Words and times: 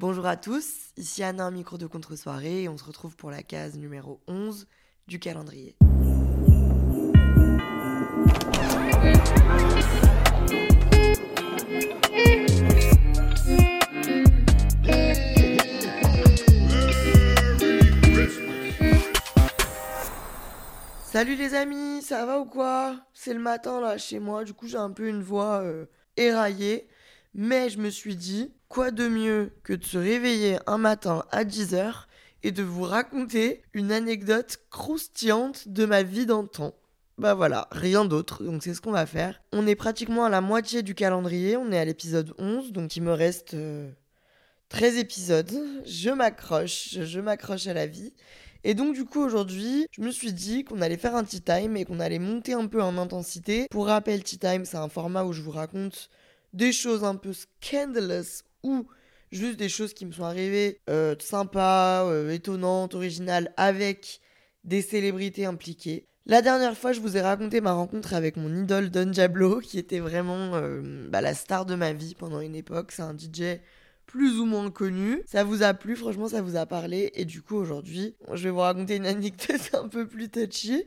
Bonjour 0.00 0.26
à 0.26 0.36
tous, 0.36 0.92
ici 0.96 1.24
Anna, 1.24 1.46
un 1.46 1.50
micro 1.50 1.76
de 1.76 1.88
contre-soirée, 1.88 2.62
et 2.62 2.68
on 2.68 2.78
se 2.78 2.84
retrouve 2.84 3.16
pour 3.16 3.32
la 3.32 3.42
case 3.42 3.76
numéro 3.76 4.20
11 4.28 4.68
du 5.08 5.18
calendrier. 5.18 5.74
Salut 21.02 21.34
les 21.34 21.54
amis, 21.54 22.02
ça 22.02 22.24
va 22.24 22.38
ou 22.38 22.44
quoi? 22.44 23.00
C'est 23.14 23.34
le 23.34 23.40
matin 23.40 23.80
là 23.80 23.98
chez 23.98 24.20
moi, 24.20 24.44
du 24.44 24.54
coup 24.54 24.68
j'ai 24.68 24.76
un 24.76 24.92
peu 24.92 25.08
une 25.08 25.24
voix 25.24 25.62
euh, 25.64 25.86
éraillée, 26.16 26.86
mais 27.34 27.68
je 27.68 27.80
me 27.80 27.90
suis 27.90 28.14
dit, 28.14 28.54
quoi 28.68 28.90
de 28.90 29.08
mieux 29.08 29.52
que 29.62 29.72
de 29.72 29.84
se 29.84 29.98
réveiller 29.98 30.58
un 30.66 30.78
matin 30.78 31.24
à 31.30 31.44
10h 31.44 32.04
et 32.42 32.52
de 32.52 32.62
vous 32.62 32.82
raconter 32.82 33.62
une 33.72 33.92
anecdote 33.92 34.58
croustillante 34.70 35.68
de 35.68 35.84
ma 35.84 36.02
vie 36.02 36.26
d'antan. 36.26 36.74
Bah 37.18 37.34
voilà, 37.34 37.66
rien 37.72 38.04
d'autre, 38.04 38.44
donc 38.44 38.62
c'est 38.62 38.74
ce 38.74 38.80
qu'on 38.80 38.92
va 38.92 39.06
faire. 39.06 39.40
On 39.52 39.66
est 39.66 39.74
pratiquement 39.74 40.24
à 40.24 40.28
la 40.28 40.40
moitié 40.40 40.82
du 40.82 40.94
calendrier, 40.94 41.56
on 41.56 41.72
est 41.72 41.78
à 41.78 41.84
l'épisode 41.84 42.32
11, 42.38 42.72
donc 42.72 42.94
il 42.94 43.02
me 43.02 43.12
reste 43.12 43.56
13 44.68 44.94
euh, 44.96 45.00
épisodes. 45.00 45.52
Je 45.84 46.10
m'accroche, 46.10 46.98
je 47.00 47.20
m'accroche 47.20 47.66
à 47.66 47.74
la 47.74 47.86
vie. 47.86 48.12
Et 48.62 48.74
donc 48.74 48.94
du 48.94 49.04
coup 49.04 49.20
aujourd'hui, 49.20 49.86
je 49.90 50.00
me 50.00 50.12
suis 50.12 50.32
dit 50.32 50.62
qu'on 50.62 50.80
allait 50.80 50.96
faire 50.96 51.16
un 51.16 51.24
tea 51.24 51.40
time 51.40 51.76
et 51.76 51.84
qu'on 51.84 51.98
allait 51.98 52.20
monter 52.20 52.52
un 52.52 52.66
peu 52.66 52.82
en 52.82 52.96
intensité. 52.98 53.66
Pour 53.70 53.86
rappel, 53.86 54.22
tea 54.22 54.38
time, 54.38 54.64
c'est 54.64 54.76
un 54.76 54.88
format 54.88 55.24
où 55.24 55.32
je 55.32 55.42
vous 55.42 55.50
raconte 55.50 56.10
des 56.52 56.72
choses 56.72 57.02
un 57.02 57.16
peu 57.16 57.32
scandalous 57.32 58.42
ou 58.62 58.86
juste 59.32 59.58
des 59.58 59.68
choses 59.68 59.94
qui 59.94 60.06
me 60.06 60.12
sont 60.12 60.24
arrivées 60.24 60.80
euh, 60.88 61.14
sympas, 61.18 62.04
euh, 62.04 62.30
étonnantes, 62.30 62.94
originales 62.94 63.52
avec 63.56 64.20
des 64.64 64.82
célébrités 64.82 65.44
impliquées. 65.44 66.06
La 66.26 66.42
dernière 66.42 66.76
fois, 66.76 66.92
je 66.92 67.00
vous 67.00 67.16
ai 67.16 67.22
raconté 67.22 67.62
ma 67.62 67.72
rencontre 67.72 68.12
avec 68.12 68.36
mon 68.36 68.54
idole 68.54 68.90
Don 68.90 69.06
Diablo, 69.06 69.60
qui 69.62 69.78
était 69.78 69.98
vraiment 69.98 70.54
euh, 70.54 71.08
bah, 71.08 71.20
la 71.20 71.34
star 71.34 71.64
de 71.64 71.74
ma 71.74 71.92
vie 71.92 72.14
pendant 72.14 72.40
une 72.40 72.54
époque. 72.54 72.92
C'est 72.92 73.02
un 73.02 73.16
DJ 73.16 73.60
plus 74.04 74.38
ou 74.38 74.44
moins 74.44 74.70
connu. 74.70 75.22
Ça 75.26 75.44
vous 75.44 75.62
a 75.62 75.74
plu, 75.74 75.96
franchement, 75.96 76.28
ça 76.28 76.42
vous 76.42 76.56
a 76.56 76.66
parlé. 76.66 77.12
Et 77.14 77.24
du 77.24 77.42
coup, 77.42 77.56
aujourd'hui, 77.56 78.14
je 78.32 78.44
vais 78.44 78.50
vous 78.50 78.58
raconter 78.58 78.96
une 78.96 79.06
anecdote 79.06 79.70
un 79.72 79.88
peu 79.88 80.06
plus 80.06 80.28
touchy. 80.28 80.84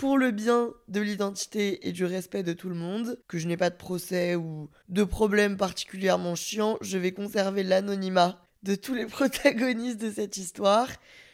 Pour 0.00 0.16
le 0.16 0.30
bien 0.30 0.72
de 0.88 1.02
l'identité 1.02 1.86
et 1.86 1.92
du 1.92 2.06
respect 2.06 2.42
de 2.42 2.54
tout 2.54 2.70
le 2.70 2.74
monde, 2.74 3.20
que 3.28 3.36
je 3.36 3.46
n'ai 3.46 3.58
pas 3.58 3.68
de 3.68 3.76
procès 3.76 4.34
ou 4.34 4.70
de 4.88 5.04
problème 5.04 5.58
particulièrement 5.58 6.34
chiant, 6.34 6.78
je 6.80 6.96
vais 6.96 7.12
conserver 7.12 7.62
l'anonymat 7.62 8.42
de 8.62 8.76
tous 8.76 8.94
les 8.94 9.04
protagonistes 9.18 10.00
de 10.00 10.10
cette 10.10 10.38
histoire. 10.38 10.88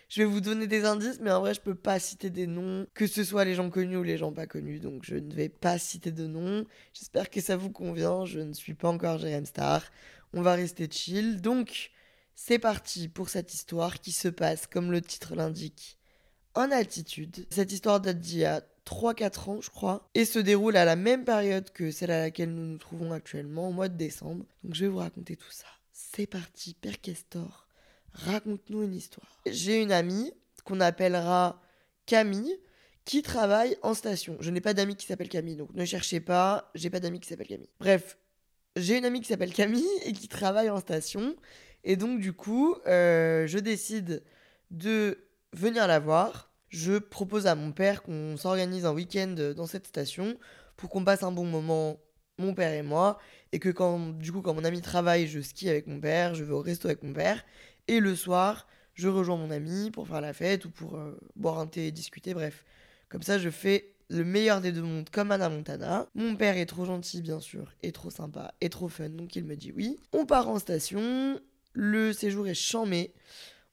Je 0.09 0.23
vais 0.23 0.29
vous 0.29 0.41
donner 0.41 0.67
des 0.67 0.85
indices, 0.85 1.21
mais 1.21 1.31
en 1.31 1.43
vrai, 1.43 1.55
je 1.55 1.61
peux 1.61 1.77
pas 1.77 2.01
citer 2.01 2.29
des 2.29 2.49
noms, 2.49 2.89
que 2.93 3.07
ce 3.07 3.23
soit 3.23 3.45
les 3.45 3.55
gens 3.55 3.71
connus 3.71 3.99
ou 3.99 4.03
les 4.03 4.19
gens 4.19 4.33
pas 4.33 4.49
connus, 4.49 4.81
donc 4.81 5.05
je 5.05 5.15
ne 5.15 5.33
vais 5.33 5.49
pas 5.49 5.79
citer 5.79 6.11
de 6.11 6.27
noms. 6.27 6.65
J'espère 6.93 7.31
que 7.31 7.41
ça 7.41 7.57
vous 7.57 7.71
convient. 7.71 8.25
Je 8.25 8.41
ne 8.41 8.53
suis 8.53 8.75
pas 8.75 8.89
encore 8.89 9.19
Jérém 9.19 9.47
Star 9.47 9.85
on 10.33 10.43
va 10.43 10.55
rester 10.55 10.89
chill. 10.91 11.41
Donc, 11.41 11.93
c'est 12.35 12.59
parti 12.59 13.07
pour 13.07 13.29
cette 13.29 13.55
histoire 13.55 14.01
qui 14.01 14.11
se 14.11 14.27
passe, 14.27 14.67
comme 14.67 14.91
le 14.91 15.01
titre 15.01 15.37
l'indique, 15.37 15.96
en 16.57 16.73
altitude. 16.73 17.47
Cette 17.51 17.71
histoire 17.71 18.01
date 18.01 18.19
d'il 18.19 18.39
y 18.39 18.45
a 18.45 18.63
3-4 18.87 19.51
ans, 19.51 19.61
je 19.61 19.71
crois, 19.71 20.09
et 20.15 20.25
se 20.25 20.39
déroule 20.39 20.77
à 20.77 20.85
la 20.85 20.97
même 20.97 21.25
période 21.25 21.71
que 21.71 21.91
celle 21.91 22.11
à 22.11 22.21
laquelle 22.21 22.53
nous 22.53 22.67
nous 22.67 22.79
trouvons 22.79 23.13
actuellement, 23.13 23.69
au 23.69 23.73
mois 23.73 23.89
de 23.89 23.97
décembre. 23.97 24.45
Donc, 24.65 24.75
je 24.75 24.85
vais 24.85 24.91
vous 24.91 24.99
raconter 24.99 25.37
tout 25.37 25.51
ça. 25.51 25.67
C'est 25.93 26.27
parti, 26.27 26.75
Père 26.75 27.01
Castor, 27.01 27.69
raconte-nous 28.13 28.83
une 28.83 28.95
histoire. 28.95 29.41
J'ai 29.47 29.81
une 29.81 29.93
amie 29.93 30.33
qu'on 30.65 30.81
appellera 30.81 31.61
Camille 32.07 32.59
qui 33.05 33.23
travaille 33.23 33.77
en 33.83 33.95
station. 33.95 34.37
Je 34.41 34.51
n'ai 34.51 34.61
pas 34.61 34.75
d'amis 34.75 34.97
qui 34.97 35.07
s'appelle 35.07 35.29
Camille, 35.29 35.57
donc 35.57 35.73
ne 35.75 35.85
cherchez 35.85 36.21
pas, 36.21 36.71
j'ai 36.75 36.91
pas 36.91 37.01
d'amis 37.01 37.21
qui 37.21 37.29
s'appelle 37.29 37.47
Camille. 37.47 37.71
Bref, 37.79 38.19
j'ai 38.77 38.99
une 38.99 39.05
amie 39.05 39.21
qui 39.21 39.29
s'appelle 39.29 39.53
Camille 39.53 39.87
et 40.05 40.13
qui 40.13 40.29
travaille 40.29 40.71
en 40.71 40.81
station. 40.81 41.37
Et 41.85 41.97
donc, 41.97 42.21
du 42.21 42.33
coup, 42.33 42.77
euh, 42.87 43.47
je 43.47 43.59
décide 43.59 44.23
de 44.71 45.19
venir 45.53 45.87
la 45.87 45.99
voir. 45.99 46.46
Je 46.69 46.99
propose 46.99 47.47
à 47.47 47.55
mon 47.55 47.73
père 47.73 48.03
qu'on 48.03 48.37
s'organise 48.37 48.87
un 48.87 48.93
week-end 48.93 49.35
dans 49.57 49.67
cette 49.67 49.87
station 49.87 50.37
pour 50.77 50.91
qu'on 50.91 51.05
passe 51.05 51.23
un 51.23 51.33
bon 51.33 51.45
moment, 51.45 51.99
mon 52.39 52.55
père 52.55 52.73
et 52.73 52.83
moi. 52.83 53.19
Et 53.53 53.59
que 53.59 53.69
quand, 53.69 53.99
du 54.19 54.33
coup, 54.33 54.43
quand 54.43 54.55
mon 54.55 54.65
ami 54.65 54.81
travaille, 54.81 55.27
je 55.27 55.41
skie 55.41 55.69
avec 55.69 55.87
mon 55.87 56.01
père, 56.01 56.35
je 56.35 56.45
vais 56.45 56.53
au 56.53 56.61
resto 56.61 56.89
avec 56.89 57.03
mon 57.03 57.13
père. 57.13 57.45
Et 57.89 58.01
le 58.01 58.17
soir, 58.17 58.67
je 58.95 59.09
rejoins 59.09 59.37
mon 59.37 59.51
ami 59.51 59.91
pour 59.91 60.09
faire 60.09 60.21
la 60.21 60.33
fête 60.33 60.65
ou 60.65 60.71
pour 60.71 60.97
euh, 60.97 61.17
boire 61.37 61.59
un 61.59 61.67
thé 61.67 61.87
et 61.87 61.93
discuter. 61.93 62.35
Bref, 62.35 62.65
comme 63.09 63.23
ça, 63.23 63.39
je 63.39 63.51
fais 63.51 63.93
le 64.09 64.25
meilleur 64.25 64.61
des 64.61 64.73
deux 64.73 64.83
mondes 64.83 65.11
comme 65.11 65.31
Anna 65.31 65.49
Montana. 65.49 66.07
Mon 66.15 66.37
père 66.37 66.57
est 66.57 66.67
trop 66.67 66.85
gentil, 66.85 67.23
bien 67.23 67.41
sûr, 67.41 67.73
et 67.83 67.93
trop 67.93 68.11
sympa, 68.11 68.55
et 68.61 68.69
trop 68.69 68.89
fun, 68.89 69.09
donc 69.11 69.37
il 69.37 69.45
me 69.45 69.57
dit 69.57 69.73
oui. 69.73 69.99
On 70.13 70.27
part 70.27 70.49
en 70.49 70.59
station, 70.59 71.41
le 71.73 72.13
séjour 72.13 72.47
est 72.47 72.55
chamé, 72.55 73.13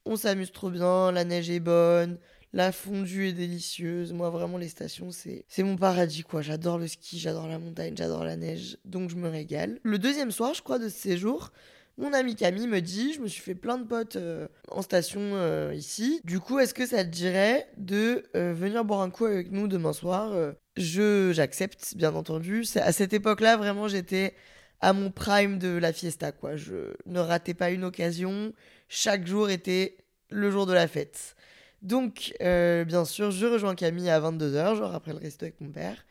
on 0.06 0.16
s'amuse 0.16 0.52
trop 0.52 0.70
bien, 0.70 1.12
la 1.12 1.24
neige 1.24 1.50
est 1.50 1.60
bonne, 1.60 2.18
la 2.54 2.72
fondue 2.72 3.28
est 3.28 3.34
délicieuse. 3.34 4.14
Moi, 4.14 4.30
vraiment, 4.30 4.58
les 4.58 4.70
stations, 4.70 5.12
c'est, 5.12 5.44
c'est 5.48 5.64
mon 5.64 5.76
paradis, 5.76 6.22
quoi. 6.22 6.42
J'adore 6.42 6.78
le 6.78 6.88
ski, 6.88 7.20
j'adore 7.20 7.48
la 7.48 7.60
montagne, 7.60 7.96
j'adore 7.98 8.24
la 8.24 8.38
neige, 8.38 8.78
donc 8.86 9.10
je 9.10 9.16
me 9.16 9.28
régale. 9.28 9.80
Le 9.84 9.98
deuxième 9.98 10.32
soir, 10.32 10.54
je 10.54 10.62
crois, 10.62 10.80
de 10.80 10.88
ce 10.88 10.98
séjour, 10.98 11.52
mon 11.98 12.14
ami 12.14 12.36
Camille 12.36 12.68
me 12.68 12.80
dit, 12.80 13.14
je 13.14 13.22
me 13.22 13.28
suis 13.28 13.42
fait 13.42 13.56
plein 13.56 13.78
de 13.78 13.86
potes 13.86 14.16
euh, 14.16 14.48
en 14.70 14.82
station 14.82 15.22
euh, 15.22 15.74
ici. 15.76 16.22
Du 16.24 16.40
coup, 16.40 16.60
est-ce 16.60 16.74
que 16.74 16.86
ça 16.86 17.04
te 17.04 17.10
dirait 17.10 17.68
de 17.78 18.24
euh, 18.36 18.54
venir 18.54 18.86
boire 18.86 19.02
un 19.02 19.10
coup 19.10 19.26
avec 19.26 19.52
nous 19.52 19.68
demain 19.68 19.94
soir 19.94 20.34
Je 20.78 21.32
j'accepte, 21.34 21.96
bien 21.96 22.14
entendu. 22.14 22.66
À 22.76 22.92
cette 22.92 23.14
époque-là, 23.14 23.58
vraiment, 23.58 23.88
j'étais 23.88 24.36
à 24.80 24.94
mon 24.94 25.12
prime 25.12 25.60
de 25.60 25.70
la 25.70 25.94
fiesta, 25.94 26.32
quoi. 26.32 26.56
Je 26.56 26.94
ne 27.06 27.20
ratais 27.20 27.54
pas 27.54 27.72
une 27.72 27.84
occasion. 27.84 28.54
Chaque 28.90 29.26
jour 29.26 29.50
était 29.50 29.98
le 30.30 30.52
jour 30.52 30.66
de 30.66 30.74
la 30.74 30.88
fête. 30.88 31.36
Donc, 31.84 32.34
bien 32.40 33.06
sûr, 33.06 33.32
je 33.32 33.46
rejoins 33.46 33.76
Camille 33.76 34.10
à 34.10 34.20
22h, 34.20 34.76
genre 34.76 34.96
après 34.96 35.12
le 35.14 35.20
resto 35.20 35.46
avec 35.46 35.62
mon 35.62 35.70
père. 35.70 36.04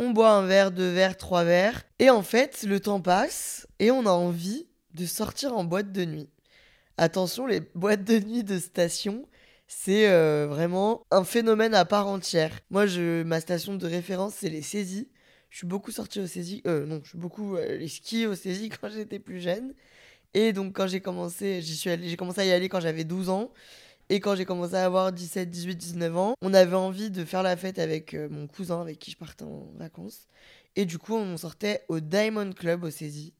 On 0.00 0.10
boit 0.10 0.30
un 0.30 0.46
verre, 0.46 0.70
deux 0.70 0.92
verres, 0.92 1.16
trois 1.16 1.42
verres. 1.42 1.82
Et 1.98 2.08
en 2.08 2.22
fait, 2.22 2.62
le 2.62 2.78
temps 2.78 3.00
passe 3.00 3.66
et 3.80 3.90
on 3.90 4.06
a 4.06 4.10
envie 4.10 4.68
de 4.94 5.06
sortir 5.06 5.56
en 5.56 5.64
boîte 5.64 5.90
de 5.90 6.04
nuit. 6.04 6.28
Attention, 6.96 7.46
les 7.46 7.60
boîtes 7.74 8.04
de 8.04 8.18
nuit 8.20 8.44
de 8.44 8.58
station, 8.58 9.26
c'est 9.66 10.08
euh, 10.08 10.46
vraiment 10.48 11.06
un 11.10 11.24
phénomène 11.24 11.74
à 11.74 11.84
part 11.84 12.06
entière. 12.06 12.52
Moi, 12.70 12.86
je, 12.86 13.22
ma 13.24 13.40
station 13.40 13.74
de 13.74 13.86
référence, 13.86 14.34
c'est 14.36 14.48
les 14.48 14.62
saisies. 14.62 15.08
Je 15.50 15.58
suis 15.58 15.66
beaucoup 15.66 15.90
sorti 15.90 16.20
au 16.20 16.26
saisies. 16.26 16.62
Euh, 16.66 16.86
non, 16.86 17.00
je 17.02 17.10
suis 17.10 17.18
beaucoup 17.18 17.56
euh, 17.56 17.78
les 17.78 17.88
skis 17.88 18.26
au 18.26 18.34
saisies 18.34 18.68
quand 18.80 18.90
j'étais 18.90 19.18
plus 19.18 19.40
jeune. 19.40 19.74
Et 20.34 20.52
donc, 20.52 20.74
quand 20.74 20.86
j'ai 20.86 21.00
commencé, 21.00 21.60
j'y 21.62 21.76
suis 21.76 21.90
j'ai 22.08 22.16
commencé 22.16 22.40
à 22.40 22.44
y 22.44 22.52
aller 22.52 22.68
quand 22.68 22.80
j'avais 22.80 23.04
12 23.04 23.30
ans. 23.30 23.50
Et 24.10 24.20
quand 24.20 24.34
j'ai 24.34 24.46
commencé 24.46 24.74
à 24.74 24.84
avoir 24.84 25.12
17, 25.12 25.50
18, 25.50 25.76
19 25.76 26.16
ans, 26.16 26.34
on 26.40 26.54
avait 26.54 26.76
envie 26.76 27.10
de 27.10 27.24
faire 27.24 27.42
la 27.42 27.56
fête 27.56 27.78
avec 27.78 28.14
mon 28.14 28.46
cousin 28.46 28.80
avec 28.80 28.98
qui 28.98 29.10
je 29.10 29.16
partais 29.16 29.44
en 29.44 29.70
vacances. 29.76 30.26
Et 30.76 30.84
du 30.84 30.98
coup, 30.98 31.14
on 31.14 31.36
sortait 31.36 31.84
au 31.88 32.00
Diamond 32.00 32.52
Club 32.52 32.84
au 32.84 32.90
saisies. 32.90 33.34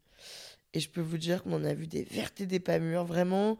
Et 0.74 0.80
je 0.80 0.90
peux 0.90 1.00
vous 1.00 1.18
dire 1.18 1.42
qu'on 1.42 1.54
en 1.54 1.64
a 1.64 1.72
vu 1.72 1.86
des 1.86 2.02
vertes 2.02 2.40
et 2.40 2.46
des 2.46 2.60
pas. 2.60 2.78
Vraiment, 2.78 3.58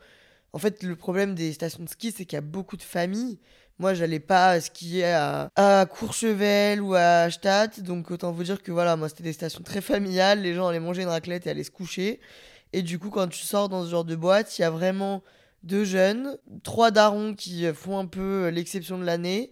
en 0.52 0.58
fait, 0.58 0.82
le 0.82 0.96
problème 0.96 1.34
des 1.34 1.52
stations 1.52 1.82
de 1.82 1.88
ski, 1.88 2.12
c'est 2.12 2.25
qu'il 2.26 2.37
y 2.37 2.38
a 2.38 2.43
beaucoup 2.43 2.76
de 2.76 2.82
familles. 2.82 3.38
Moi, 3.78 3.94
j'allais 3.94 4.20
pas 4.20 4.61
skier 4.61 5.04
à, 5.04 5.50
à 5.56 5.87
Courchevel 5.87 6.82
ou 6.82 6.94
à 6.94 7.31
Stade. 7.31 7.81
Donc, 7.82 8.11
autant 8.11 8.32
vous 8.32 8.43
dire 8.43 8.62
que 8.62 8.72
voilà, 8.72 8.96
moi, 8.96 9.08
c'était 9.08 9.22
des 9.22 9.32
stations 9.32 9.62
très 9.62 9.81
familiales. 9.81 10.43
Les 10.43 10.54
gens 10.54 10.66
allaient 10.66 10.81
manger 10.81 11.02
une 11.02 11.08
raclette 11.08 11.46
et 11.46 11.50
allaient 11.50 11.64
se 11.64 11.70
coucher. 11.70 12.20
Et 12.72 12.82
du 12.82 12.99
coup, 12.99 13.11
quand 13.11 13.28
tu 13.28 13.44
sors 13.44 13.69
dans 13.69 13.84
ce 13.84 13.90
genre 13.90 14.04
de 14.04 14.16
boîte, 14.16 14.58
il 14.58 14.62
y 14.62 14.64
a 14.64 14.70
vraiment 14.70 15.22
deux 15.62 15.84
jeunes, 15.84 16.38
trois 16.62 16.90
darons 16.90 17.34
qui 17.34 17.66
font 17.75 17.99
un 17.99 18.06
peu 18.06 18.49
l'exception 18.49 18.99
de 18.99 19.05
l'année, 19.05 19.50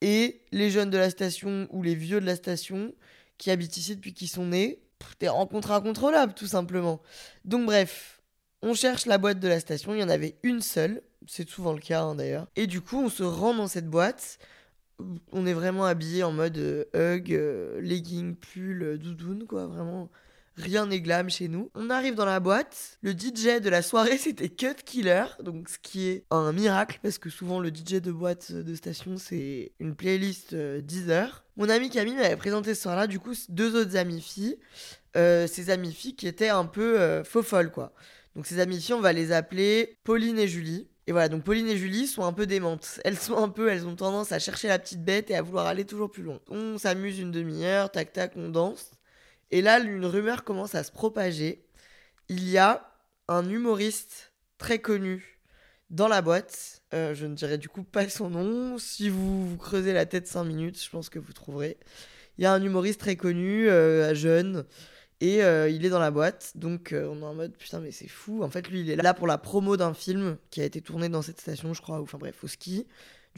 et 0.00 0.42
les 0.52 0.70
jeunes 0.70 0.90
de 0.90 0.98
la 0.98 1.10
station 1.10 1.66
ou 1.70 1.82
les 1.82 1.94
vieux 1.94 2.20
de 2.20 2.26
la 2.26 2.36
station 2.36 2.94
qui 3.36 3.50
habitent 3.50 3.76
ici 3.76 3.96
depuis 3.96 4.14
qu'ils 4.14 4.28
sont 4.28 4.46
nés 4.46 4.80
des 5.20 5.28
rencontres 5.28 5.72
incontrôlables, 5.72 6.34
tout 6.34 6.46
simplement. 6.46 7.00
Donc 7.44 7.66
bref, 7.66 8.20
on 8.62 8.74
cherche 8.74 9.06
la 9.06 9.18
boîte 9.18 9.40
de 9.40 9.48
la 9.48 9.60
station, 9.60 9.94
il 9.94 10.00
y 10.00 10.04
en 10.04 10.08
avait 10.08 10.36
une 10.42 10.60
seule, 10.60 11.02
c'est 11.26 11.48
souvent 11.48 11.72
le 11.72 11.80
cas 11.80 12.02
hein, 12.02 12.14
d'ailleurs. 12.14 12.46
Et 12.56 12.66
du 12.66 12.80
coup, 12.80 12.98
on 12.98 13.08
se 13.08 13.22
rend 13.22 13.54
dans 13.54 13.68
cette 13.68 13.88
boîte. 13.88 14.38
On 15.30 15.46
est 15.46 15.52
vraiment 15.52 15.84
habillé 15.84 16.24
en 16.24 16.32
mode 16.32 16.58
euh, 16.58 16.84
hug, 16.94 17.32
euh, 17.32 17.80
legging, 17.80 18.34
pull, 18.34 18.82
euh, 18.82 18.98
doudoune, 18.98 19.46
quoi, 19.46 19.66
vraiment. 19.66 20.10
Rien 20.58 20.86
n'est 20.86 21.00
glam 21.00 21.30
chez 21.30 21.48
nous. 21.48 21.70
On 21.74 21.88
arrive 21.88 22.14
dans 22.14 22.24
la 22.24 22.40
boîte. 22.40 22.98
Le 23.02 23.12
DJ 23.12 23.60
de 23.62 23.68
la 23.70 23.82
soirée, 23.82 24.18
c'était 24.18 24.48
Cut 24.48 24.74
Killer. 24.84 25.24
Donc, 25.42 25.68
ce 25.68 25.78
qui 25.78 26.08
est 26.08 26.24
un 26.30 26.52
miracle 26.52 26.98
parce 27.02 27.18
que 27.18 27.30
souvent, 27.30 27.60
le 27.60 27.68
DJ 27.70 28.00
de 28.00 28.12
boîte 28.12 28.52
de 28.52 28.74
station, 28.74 29.16
c'est 29.16 29.72
une 29.78 29.94
playlist 29.94 30.54
10 30.54 31.10
heures. 31.10 31.44
Mon 31.56 31.68
ami 31.68 31.90
Camille 31.90 32.14
m'avait 32.14 32.36
présenté 32.36 32.74
ce 32.74 32.82
soir-là, 32.82 33.06
du 33.06 33.18
coup, 33.18 33.34
deux 33.48 33.80
autres 33.80 33.96
amies 33.96 34.20
filles. 34.20 34.58
ces 35.14 35.70
amies 35.70 35.92
filles 35.92 36.16
qui 36.16 36.26
étaient 36.26 36.48
un 36.48 36.66
peu 36.66 37.22
faux 37.24 37.42
folles, 37.42 37.70
quoi. 37.70 37.92
Donc, 38.36 38.46
ces 38.46 38.60
amies 38.60 38.80
filles, 38.80 38.94
on 38.94 39.00
va 39.00 39.12
les 39.12 39.32
appeler 39.32 39.98
Pauline 40.04 40.38
et 40.38 40.48
Julie. 40.48 40.88
Et 41.08 41.12
voilà, 41.12 41.30
donc 41.30 41.42
Pauline 41.42 41.66
et 41.68 41.76
Julie 41.78 42.06
sont 42.06 42.22
un 42.22 42.34
peu 42.34 42.46
démentes. 42.46 43.00
Elles 43.04 43.16
sont 43.16 43.38
un 43.38 43.48
peu, 43.48 43.70
elles 43.70 43.86
ont 43.86 43.96
tendance 43.96 44.30
à 44.30 44.38
chercher 44.38 44.68
la 44.68 44.78
petite 44.78 45.02
bête 45.02 45.30
et 45.30 45.36
à 45.36 45.40
vouloir 45.40 45.66
aller 45.66 45.86
toujours 45.86 46.10
plus 46.10 46.22
loin. 46.22 46.38
On 46.50 46.76
s'amuse 46.76 47.18
une 47.18 47.30
demi-heure, 47.30 47.90
tac 47.90 48.12
tac, 48.12 48.32
on 48.36 48.50
danse. 48.50 48.90
Et 49.50 49.62
là, 49.62 49.78
une 49.80 50.04
rumeur 50.04 50.44
commence 50.44 50.74
à 50.74 50.82
se 50.82 50.92
propager. 50.92 51.64
Il 52.28 52.48
y 52.48 52.58
a 52.58 52.92
un 53.28 53.48
humoriste 53.48 54.32
très 54.58 54.78
connu 54.80 55.38
dans 55.90 56.08
la 56.08 56.22
boîte. 56.22 56.82
Euh, 56.94 57.14
je 57.14 57.26
ne 57.26 57.34
dirai 57.34 57.58
du 57.58 57.68
coup 57.68 57.82
pas 57.82 58.08
son 58.08 58.30
nom. 58.30 58.78
Si 58.78 59.08
vous, 59.08 59.56
creusez 59.58 59.92
la 59.92 60.06
tête 60.06 60.26
5 60.26 60.44
minutes, 60.44 60.82
je 60.82 60.90
pense 60.90 61.08
que 61.08 61.18
vous 61.18 61.32
trouverez. 61.32 61.78
Il 62.36 62.44
y 62.44 62.46
a 62.46 62.52
un 62.52 62.62
humoriste 62.62 63.00
très 63.00 63.16
connu, 63.16 63.68
euh, 63.68 64.14
jeune, 64.14 64.64
et 65.20 65.42
euh, 65.42 65.68
il 65.68 65.84
est 65.84 65.88
dans 65.88 65.98
la 65.98 66.12
boîte, 66.12 66.52
donc 66.54 66.94
on 66.94 67.20
est 67.20 67.24
en 67.24 67.34
mode 67.34 67.56
putain, 67.56 67.80
mais 67.80 67.90
c'est 67.90 68.06
fou. 68.06 68.44
En 68.44 68.48
fait, 68.48 68.68
lui, 68.68 68.80
il 68.80 68.90
est 68.90 68.96
là 68.96 69.12
pour 69.12 69.26
la 69.26 69.38
promo 69.38 69.76
d'un 69.76 69.92
film 69.92 70.36
qui 70.50 70.60
a 70.60 70.64
été 70.64 70.80
tourné 70.80 71.08
dans 71.08 71.22
cette 71.22 71.40
station, 71.40 71.74
je 71.74 71.82
crois, 71.82 72.00
enfin 72.00 72.18
bref, 72.18 72.44
au. 72.44 72.48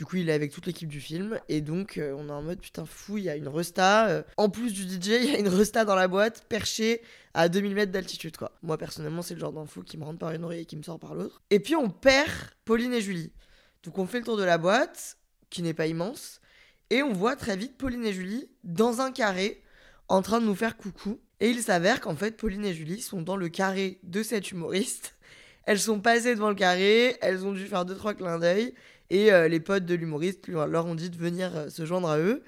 Du 0.00 0.06
coup, 0.06 0.16
il 0.16 0.30
est 0.30 0.32
avec 0.32 0.50
toute 0.50 0.64
l'équipe 0.64 0.88
du 0.88 0.98
film. 0.98 1.38
Et 1.50 1.60
donc, 1.60 1.98
euh, 1.98 2.14
on 2.16 2.30
est 2.30 2.32
en 2.32 2.40
mode 2.40 2.58
putain, 2.58 2.86
fou, 2.86 3.18
il 3.18 3.24
y 3.24 3.28
a 3.28 3.36
une 3.36 3.48
resta. 3.48 4.24
en 4.38 4.48
plus 4.48 4.72
du 4.72 4.84
DJ, 4.84 5.08
il 5.08 5.30
y 5.30 5.34
a 5.34 5.38
une 5.38 5.48
resta 5.48 5.84
dans 5.84 5.94
la 5.94 6.08
boîte, 6.08 6.46
perchée 6.48 7.02
à 7.34 7.50
2000 7.50 7.74
mètres 7.74 7.92
d'altitude, 7.92 8.38
quoi. 8.38 8.52
Moi, 8.62 8.78
personnellement, 8.78 9.20
c'est 9.20 9.34
le 9.34 9.40
genre 9.40 9.52
d'info 9.52 9.82
qui 9.82 9.98
me 9.98 10.04
rentre 10.04 10.18
par 10.18 10.32
une 10.32 10.42
oreille 10.42 10.62
et 10.62 10.64
qui 10.64 10.78
me 10.78 10.82
sort 10.82 10.98
par 10.98 11.14
l'autre. 11.14 11.42
Et 11.50 11.60
puis, 11.60 11.76
on 11.76 11.90
perd 11.90 12.30
Pauline 12.64 12.94
et 12.94 13.02
Julie. 13.02 13.30
Donc, 13.82 13.98
on 13.98 14.06
fait 14.06 14.20
le 14.20 14.24
tour 14.24 14.38
de 14.38 14.42
la 14.42 14.56
boîte, 14.56 15.18
qui 15.50 15.60
n'est 15.60 15.74
pas 15.74 15.86
immense. 15.86 16.40
Et 16.88 17.02
on 17.02 17.12
voit 17.12 17.36
très 17.36 17.58
vite 17.58 17.76
Pauline 17.76 18.06
et 18.06 18.14
Julie 18.14 18.48
dans 18.64 19.02
un 19.02 19.12
carré, 19.12 19.62
en 20.08 20.22
train 20.22 20.40
de 20.40 20.46
nous 20.46 20.54
faire 20.54 20.78
coucou. 20.78 21.20
Et 21.40 21.50
il 21.50 21.60
s'avère 21.60 22.00
qu'en 22.00 22.16
fait, 22.16 22.38
Pauline 22.38 22.64
et 22.64 22.72
Julie 22.72 23.02
sont 23.02 23.20
dans 23.20 23.36
le 23.36 23.50
carré 23.50 24.00
de 24.02 24.22
cet 24.22 24.50
humoriste. 24.50 25.14
Elles 25.64 25.78
sont 25.78 26.00
passées 26.00 26.34
devant 26.34 26.48
le 26.48 26.54
carré, 26.54 27.18
elles 27.20 27.44
ont 27.44 27.52
dû 27.52 27.66
faire 27.66 27.84
deux 27.84 27.94
trois 27.94 28.14
clins 28.14 28.38
d'œil 28.38 28.74
et 29.10 29.32
euh, 29.32 29.48
les 29.48 29.60
potes 29.60 29.84
de 29.84 29.94
l'humoriste 29.94 30.48
leur 30.48 30.86
ont 30.86 30.94
dit 30.94 31.10
de 31.10 31.16
venir 31.16 31.54
euh, 31.56 31.68
se 31.68 31.84
joindre 31.84 32.08
à 32.08 32.18
eux. 32.18 32.42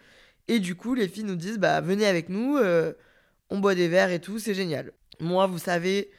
Et 0.49 0.61
du 0.61 0.75
coup, 0.75 0.95
les 0.95 1.09
filles 1.09 1.25
nous 1.25 1.37
disent 1.37 1.59
bah 1.59 1.81
venez 1.81 2.07
avec 2.07 2.29
nous, 2.29 2.57
euh, 2.57 2.93
on 3.51 3.59
boit 3.59 3.75
des 3.75 3.89
verres 3.89 4.11
et 4.11 4.21
tout, 4.21 4.39
c'est 4.39 4.55
génial. 4.55 4.93
Moi, 5.21 5.47
vous 5.47 5.59
savez, 5.59 6.11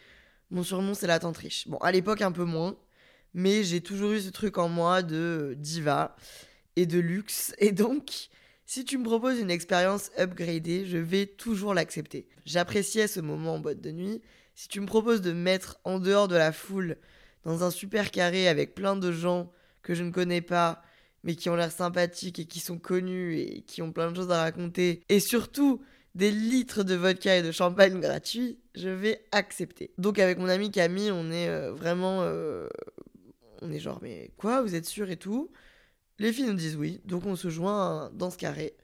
mon 0.52 0.64
surnom 0.64 0.94
c'est 0.94 1.08
la 1.08 1.20
tantriche. 1.20 1.68
Bon, 1.68 1.78
à 1.78 1.92
l'époque 1.92 2.22
un 2.22 2.32
peu 2.32 2.44
moins, 2.44 2.78
mais 3.34 3.64
j'ai 3.64 3.82
toujours 3.82 4.12
eu 4.12 4.22
ce 4.22 4.30
truc 4.30 4.58
en 4.58 4.70
moi 4.70 5.02
de 5.02 5.56
diva 5.58 6.16
et 6.76 6.86
de 6.86 7.00
luxe 7.00 7.54
et 7.58 7.72
donc 7.72 8.30
si 8.66 8.86
tu 8.86 8.98
me 8.98 9.04
proposes 9.04 9.40
une 9.40 9.52
expérience 9.52 10.10
upgradée, 10.18 10.86
je 10.86 10.98
vais 10.98 11.26
toujours 11.26 11.74
l'accepter. 11.74 12.28
J'appréciais 12.46 13.08
ce 13.08 13.20
moment 13.20 13.56
en 13.56 13.60
boîte 13.60 13.82
de 13.82 13.92
nuit. 13.92 14.22
Si 14.56 14.68
tu 14.68 14.80
me 14.80 14.86
proposes 14.86 15.22
de 15.22 15.32
me 15.32 15.40
mettre 15.40 15.80
en 15.84 16.00
dehors 16.00 16.28
de 16.28 16.36
la 16.36 16.52
foule, 16.52 16.98
dans 17.44 17.64
un 17.64 17.72
super 17.72 18.10
carré 18.10 18.48
avec 18.48 18.74
plein 18.74 18.96
de 18.96 19.12
gens 19.12 19.52
que 19.84 19.94
je 19.94 20.04
ne 20.04 20.12
connais 20.12 20.42
pas, 20.42 20.82
mais 21.24 21.36
qui 21.36 21.50
ont 21.50 21.56
l'air 21.56 21.72
sympathiques 21.72 22.40
et 22.40 22.46
qui 22.46 22.60
sont 22.60 22.80
connus 22.80 23.38
et 23.38 23.62
qui 23.62 23.82
ont 23.82 23.92
plein 23.92 24.12
de 24.12 24.16
choses 24.16 24.32
à 24.32 24.42
raconter, 24.42 25.04
et 25.10 25.20
surtout 25.20 25.82
des 26.16 26.32
litres 26.32 26.84
de 26.84 26.96
vodka 26.96 27.38
et 27.38 27.44
de 27.44 27.52
champagne 27.52 28.00
gratuits, 28.00 28.60
je 28.76 28.90
vais 28.90 29.26
accepter. 29.32 29.92
Donc 29.98 30.20
avec 30.20 30.38
mon 30.38 30.50
ami 30.50 30.72
Camille, 30.72 31.12
on 31.12 31.32
est 31.32 31.48
euh, 31.48 31.72
vraiment... 31.72 32.22
Euh, 32.22 32.68
on 33.62 33.72
est 33.72 33.80
genre, 33.80 34.00
mais 34.02 34.32
quoi, 34.38 34.62
vous 34.62 34.76
êtes 34.76 34.86
sûr 34.86 35.10
et 35.10 35.18
tout? 35.18 35.52
Les 36.20 36.34
filles 36.34 36.48
nous 36.48 36.54
disent 36.54 36.76
oui, 36.76 37.02
donc 37.06 37.26
on 37.26 37.36
se 37.36 37.50
joint 37.50 38.12
dans 38.14 38.30
ce 38.30 38.38
carré. 38.38 38.76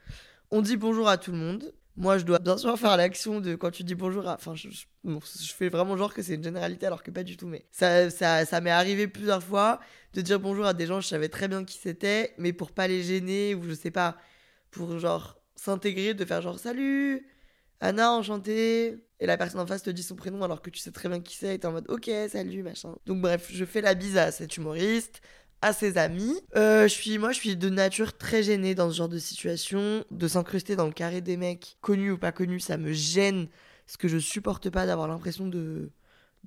On 0.51 0.61
dit 0.61 0.77
bonjour 0.77 1.07
à 1.07 1.17
tout 1.17 1.31
le 1.31 1.37
monde. 1.37 1.73
Moi, 1.99 2.17
je 2.17 2.23
dois 2.23 2.39
bien 2.39 2.57
sûr 2.57 2.79
faire 2.79 2.95
l'action 2.95 3.41
de 3.41 3.55
quand 3.55 3.71
tu 3.71 3.83
dis 3.83 3.93
bonjour 3.93 4.25
à. 4.25 4.35
Enfin, 4.35 4.55
je, 4.55 4.69
fais 5.53 5.67
vraiment 5.67 5.97
genre 5.97 6.13
que 6.13 6.21
c'est 6.21 6.35
une 6.35 6.43
généralité 6.43 6.85
alors 6.85 7.03
que 7.03 7.11
pas 7.11 7.23
du 7.23 7.35
tout. 7.35 7.45
Mais 7.45 7.65
ça, 7.71 8.09
ça, 8.09 8.45
ça 8.45 8.61
m'est 8.61 8.71
arrivé 8.71 9.09
plusieurs 9.09 9.43
fois 9.43 9.81
de 10.13 10.21
dire 10.21 10.39
bonjour 10.39 10.65
à 10.65 10.73
des 10.73 10.85
gens, 10.85 11.01
je 11.01 11.07
savais 11.09 11.27
très 11.27 11.49
bien 11.49 11.65
qui 11.65 11.77
c'était, 11.77 12.33
mais 12.37 12.53
pour 12.53 12.71
pas 12.71 12.87
les 12.87 13.03
gêner 13.03 13.53
ou 13.53 13.63
je 13.63 13.73
sais 13.73 13.91
pas, 13.91 14.15
pour 14.71 14.97
genre 14.97 15.41
s'intégrer, 15.57 16.13
de 16.13 16.23
faire 16.23 16.41
genre 16.41 16.57
salut, 16.57 17.27
Anna, 17.81 18.13
enchantée. 18.13 19.03
Et 19.19 19.25
la 19.25 19.35
personne 19.35 19.59
en 19.59 19.67
face 19.67 19.83
te 19.83 19.89
dit 19.89 20.03
son 20.03 20.15
prénom 20.15 20.41
alors 20.41 20.61
que 20.61 20.69
tu 20.69 20.79
sais 20.79 20.91
très 20.91 21.09
bien 21.09 21.19
qui 21.19 21.35
c'est 21.35 21.55
et 21.55 21.59
t'es 21.59 21.67
en 21.67 21.73
mode 21.73 21.89
ok, 21.89 22.09
salut, 22.29 22.63
machin. 22.63 22.95
Donc 23.07 23.19
bref, 23.21 23.49
je 23.51 23.65
fais 23.65 23.81
la 23.81 23.93
bise 23.93 24.15
à 24.15 24.31
cet 24.31 24.55
humoriste 24.55 25.21
à 25.61 25.73
ses 25.73 25.97
amis. 25.97 26.39
Euh, 26.55 26.83
je 26.83 26.93
suis, 26.93 27.17
moi, 27.17 27.31
je 27.31 27.39
suis 27.39 27.55
de 27.55 27.69
nature 27.69 28.17
très 28.17 28.43
gênée 28.43 28.75
dans 28.75 28.89
ce 28.89 28.95
genre 28.95 29.09
de 29.09 29.19
situation. 29.19 30.03
De 30.11 30.27
s'incruster 30.27 30.75
dans 30.75 30.85
le 30.85 30.93
carré 30.93 31.21
des 31.21 31.37
mecs, 31.37 31.77
connus 31.81 32.11
ou 32.11 32.17
pas 32.17 32.31
connus, 32.31 32.59
ça 32.59 32.77
me 32.77 32.93
gêne. 32.93 33.47
Parce 33.85 33.97
que 33.97 34.07
je 34.07 34.17
supporte 34.17 34.69
pas 34.69 34.85
d'avoir 34.85 35.07
l'impression 35.07 35.47
de 35.47 35.89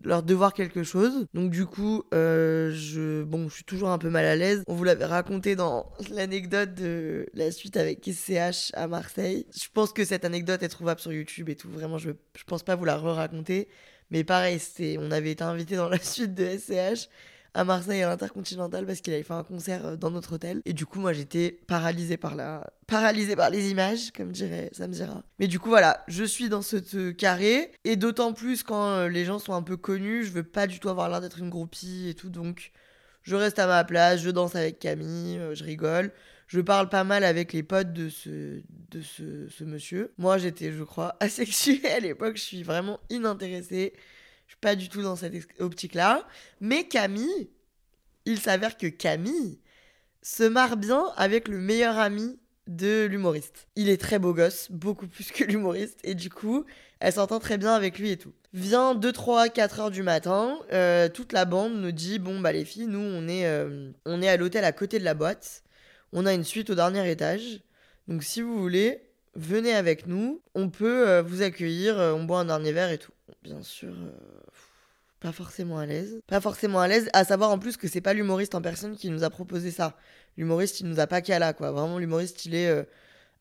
leur 0.03 0.23
devoir 0.23 0.55
quelque 0.55 0.82
chose. 0.82 1.26
Donc 1.35 1.50
du 1.50 1.67
coup, 1.67 2.05
euh, 2.14 2.73
je, 2.75 3.23
bon, 3.23 3.49
je 3.49 3.56
suis 3.56 3.64
toujours 3.64 3.91
un 3.91 3.99
peu 3.99 4.11
mal 4.11 4.25
à 4.25 4.37
l'aise. 4.37 4.62
On 4.67 4.75
vous 4.75 4.85
l'avait 4.85 5.05
raconté 5.05 5.56
dans 5.56 5.93
l'anecdote 6.11 6.75
de 6.75 7.26
la 7.35 7.50
suite 7.50 7.76
avec 7.76 8.05
SCH 8.05 8.73
à 8.75 8.87
Marseille. 8.87 9.47
Je 9.55 9.69
pense 9.73 9.93
que 9.93 10.05
cette 10.05 10.25
anecdote 10.25 10.62
est 10.62 10.69
trouvable 10.69 11.00
sur 11.00 11.12
YouTube 11.12 11.49
et 11.49 11.56
tout. 11.56 11.69
Vraiment, 11.69 11.99
je, 11.99 12.11
je 12.37 12.44
pense 12.44 12.62
pas 12.62 12.75
vous 12.76 12.85
la 12.85 12.97
re-raconter. 12.97 13.69
Mais 14.11 14.25
pareil, 14.25 14.61
on 14.99 15.11
avait 15.11 15.32
été 15.32 15.44
invité 15.44 15.76
dans 15.76 15.88
la 15.88 15.99
suite 15.99 16.35
de 16.35 16.47
SCH 16.47 17.08
à 17.55 17.65
Marseille 17.65 18.03
à 18.03 18.09
l'Intercontinental 18.09 18.87
parce 18.87 19.01
qu'il 19.01 19.13
avait 19.13 19.23
fait 19.23 19.35
un 19.35 19.45
concert 19.45 19.87
euh, 19.87 19.97
dans 19.97 20.11
notre 20.11 20.35
hôtel. 20.35 20.63
Et 20.65 20.73
du 20.73 20.87
coup, 20.87 21.01
moi, 21.01 21.13
j'étais 21.13 21.61
paralysée 21.67 22.17
par 22.17 22.35
la... 22.35 22.73
paralysée 22.87 23.37
par 23.37 23.51
les 23.51 23.71
images, 23.71 24.11
comme 24.13 24.33
dirait 24.33 24.71
Samzira. 24.73 25.23
Mais 25.39 25.49
du 25.49 25.59
coup, 25.59 25.69
voilà, 25.69 26.03
je 26.09 26.25
suis 26.25 26.49
dans 26.49 26.63
ce 26.63 27.11
carré. 27.11 27.73
Et 27.85 27.97
d'autant 27.97 28.33
plus 28.33 28.63
quand 28.63 28.87
euh, 28.87 29.09
les 29.09 29.25
gens 29.25 29.39
sont 29.39 29.55
un 29.55 29.63
peu 29.63 29.77
connus, 29.77 30.25
je 30.25 30.33
veux 30.33 30.45
pas 30.45 30.67
du 30.67 30.81
tout 30.81 30.89
avoir 30.89 31.09
l'air 31.09 31.21
d'être 31.21 31.39
une 31.39 31.51
groupie 31.51 32.09
et 32.09 32.15
tout. 32.15 32.31
Donc, 32.31 32.73
je 33.23 33.37
reste 33.37 33.59
à 33.59 33.67
ma 33.67 33.85
place, 33.85 34.21
je 34.21 34.31
danse 34.31 34.56
avec 34.56 34.79
Camille, 34.79 35.39
euh, 35.39 35.55
je 35.55 35.65
rigole. 35.65 36.11
Je 36.49 36.61
parle 36.61 36.89
pas 36.91 37.05
mal 37.05 37.25
avec 37.25 37.55
les 37.55 37.63
potes 37.63 37.94
de 37.94 38.11
ce, 38.11 38.61
de 38.91 39.01
ce, 39.01 39.49
ce 39.49 39.65
monsieur. 39.65 40.13
Moi, 40.19 40.37
j'étais, 40.37 40.73
je 40.73 40.82
crois, 40.82 41.17
asexuée 41.21 41.91
à 41.91 42.01
l'époque. 42.01 42.37
Je 42.37 42.43
suis 42.43 42.63
vraiment 42.63 43.01
inintéressée 43.11 43.94
suis 44.53 44.61
pas 44.61 44.77
du 44.77 44.89
tout 44.89 45.03
dans 45.03 45.17
cette 45.17 45.35
optique-là. 45.61 46.27
Mais 46.61 46.85
Camille, 46.85 47.51
il 48.25 48.39
s'avère 48.39 48.77
que 48.77 48.87
Camille 48.87 49.59
se 50.23 50.44
marre 50.44 50.77
bien 50.77 51.05
avec 51.17 51.49
le 51.49 51.59
meilleur 51.59 51.99
ami 51.99 52.39
de 52.69 53.06
l'humoriste. 53.06 53.67
Il 53.75 53.89
est 53.89 54.01
très 54.01 54.19
beau 54.19 54.35
gosse, 54.35 54.71
beaucoup 54.71 55.09
plus 55.09 55.32
que 55.32 55.43
l'humoriste, 55.43 55.99
et 56.05 56.15
du 56.15 56.31
coup, 56.31 56.65
elle 57.01 57.13
s'entend 57.13 57.41
très 57.41 57.59
bien 57.59 57.73
avec 57.73 57.99
lui 57.99 58.11
et 58.11 58.17
tout. 58.17 58.32
Vient 58.53 58.94
2, 58.94 59.11
3, 59.11 59.49
4 59.49 59.81
heures 59.81 59.91
du 59.91 60.03
matin, 60.03 60.59
euh, 60.73 61.09
toute 61.09 61.32
la 61.32 61.44
bande 61.44 61.75
nous 61.75 61.91
dit 61.91 62.19
Bon, 62.19 62.39
bah 62.39 62.53
les 62.53 62.65
filles, 62.65 62.87
nous, 62.87 63.01
on 63.01 63.27
est, 63.27 63.47
euh, 63.47 63.91
on 64.06 64.23
est 64.23 64.29
à 64.29 64.37
l'hôtel 64.37 64.65
à 64.65 64.73
côté 64.73 64.99
de 65.01 65.05
la 65.05 65.15
boîte, 65.15 65.65
on 66.13 66.27
a 66.27 66.35
une 66.35 66.44
suite 66.44 66.71
au 66.71 66.75
dernier 66.75 67.11
étage, 67.11 67.63
donc 68.06 68.23
si 68.23 68.43
vous 68.43 68.61
voulez, 68.61 69.12
venez 69.34 69.74
avec 69.74 70.06
nous, 70.06 70.43
on 70.55 70.69
peut 70.69 71.08
euh, 71.08 71.22
vous 71.22 71.43
accueillir, 71.43 71.96
on 71.96 72.24
boit 72.24 72.41
un 72.41 72.46
dernier 72.46 72.72
verre 72.72 72.91
et 72.91 72.98
tout. 72.98 73.12
Bien 73.43 73.62
sûr, 73.62 73.94
pas 75.22 75.32
forcément 75.32 75.79
à 75.79 75.86
l'aise. 75.86 76.20
Pas 76.27 76.41
forcément 76.41 76.81
à 76.81 76.89
l'aise, 76.89 77.08
à 77.12 77.24
savoir 77.24 77.51
en 77.51 77.58
plus 77.58 77.77
que 77.77 77.86
c'est 77.86 78.01
pas 78.01 78.12
l'humoriste 78.12 78.56
en 78.56 78.60
personne 78.60 78.96
qui 78.96 79.08
nous 79.08 79.22
a 79.22 79.31
proposé 79.31 79.70
ça. 79.70 79.96
L'humoriste, 80.36 80.81
il 80.81 80.89
nous 80.89 80.98
a 80.98 81.06
pas 81.06 81.20
là, 81.20 81.53
quoi. 81.53 81.70
Vraiment, 81.70 81.98
l'humoriste, 81.98 82.44
il 82.44 82.56
est 82.56 82.69
euh, 82.69 82.82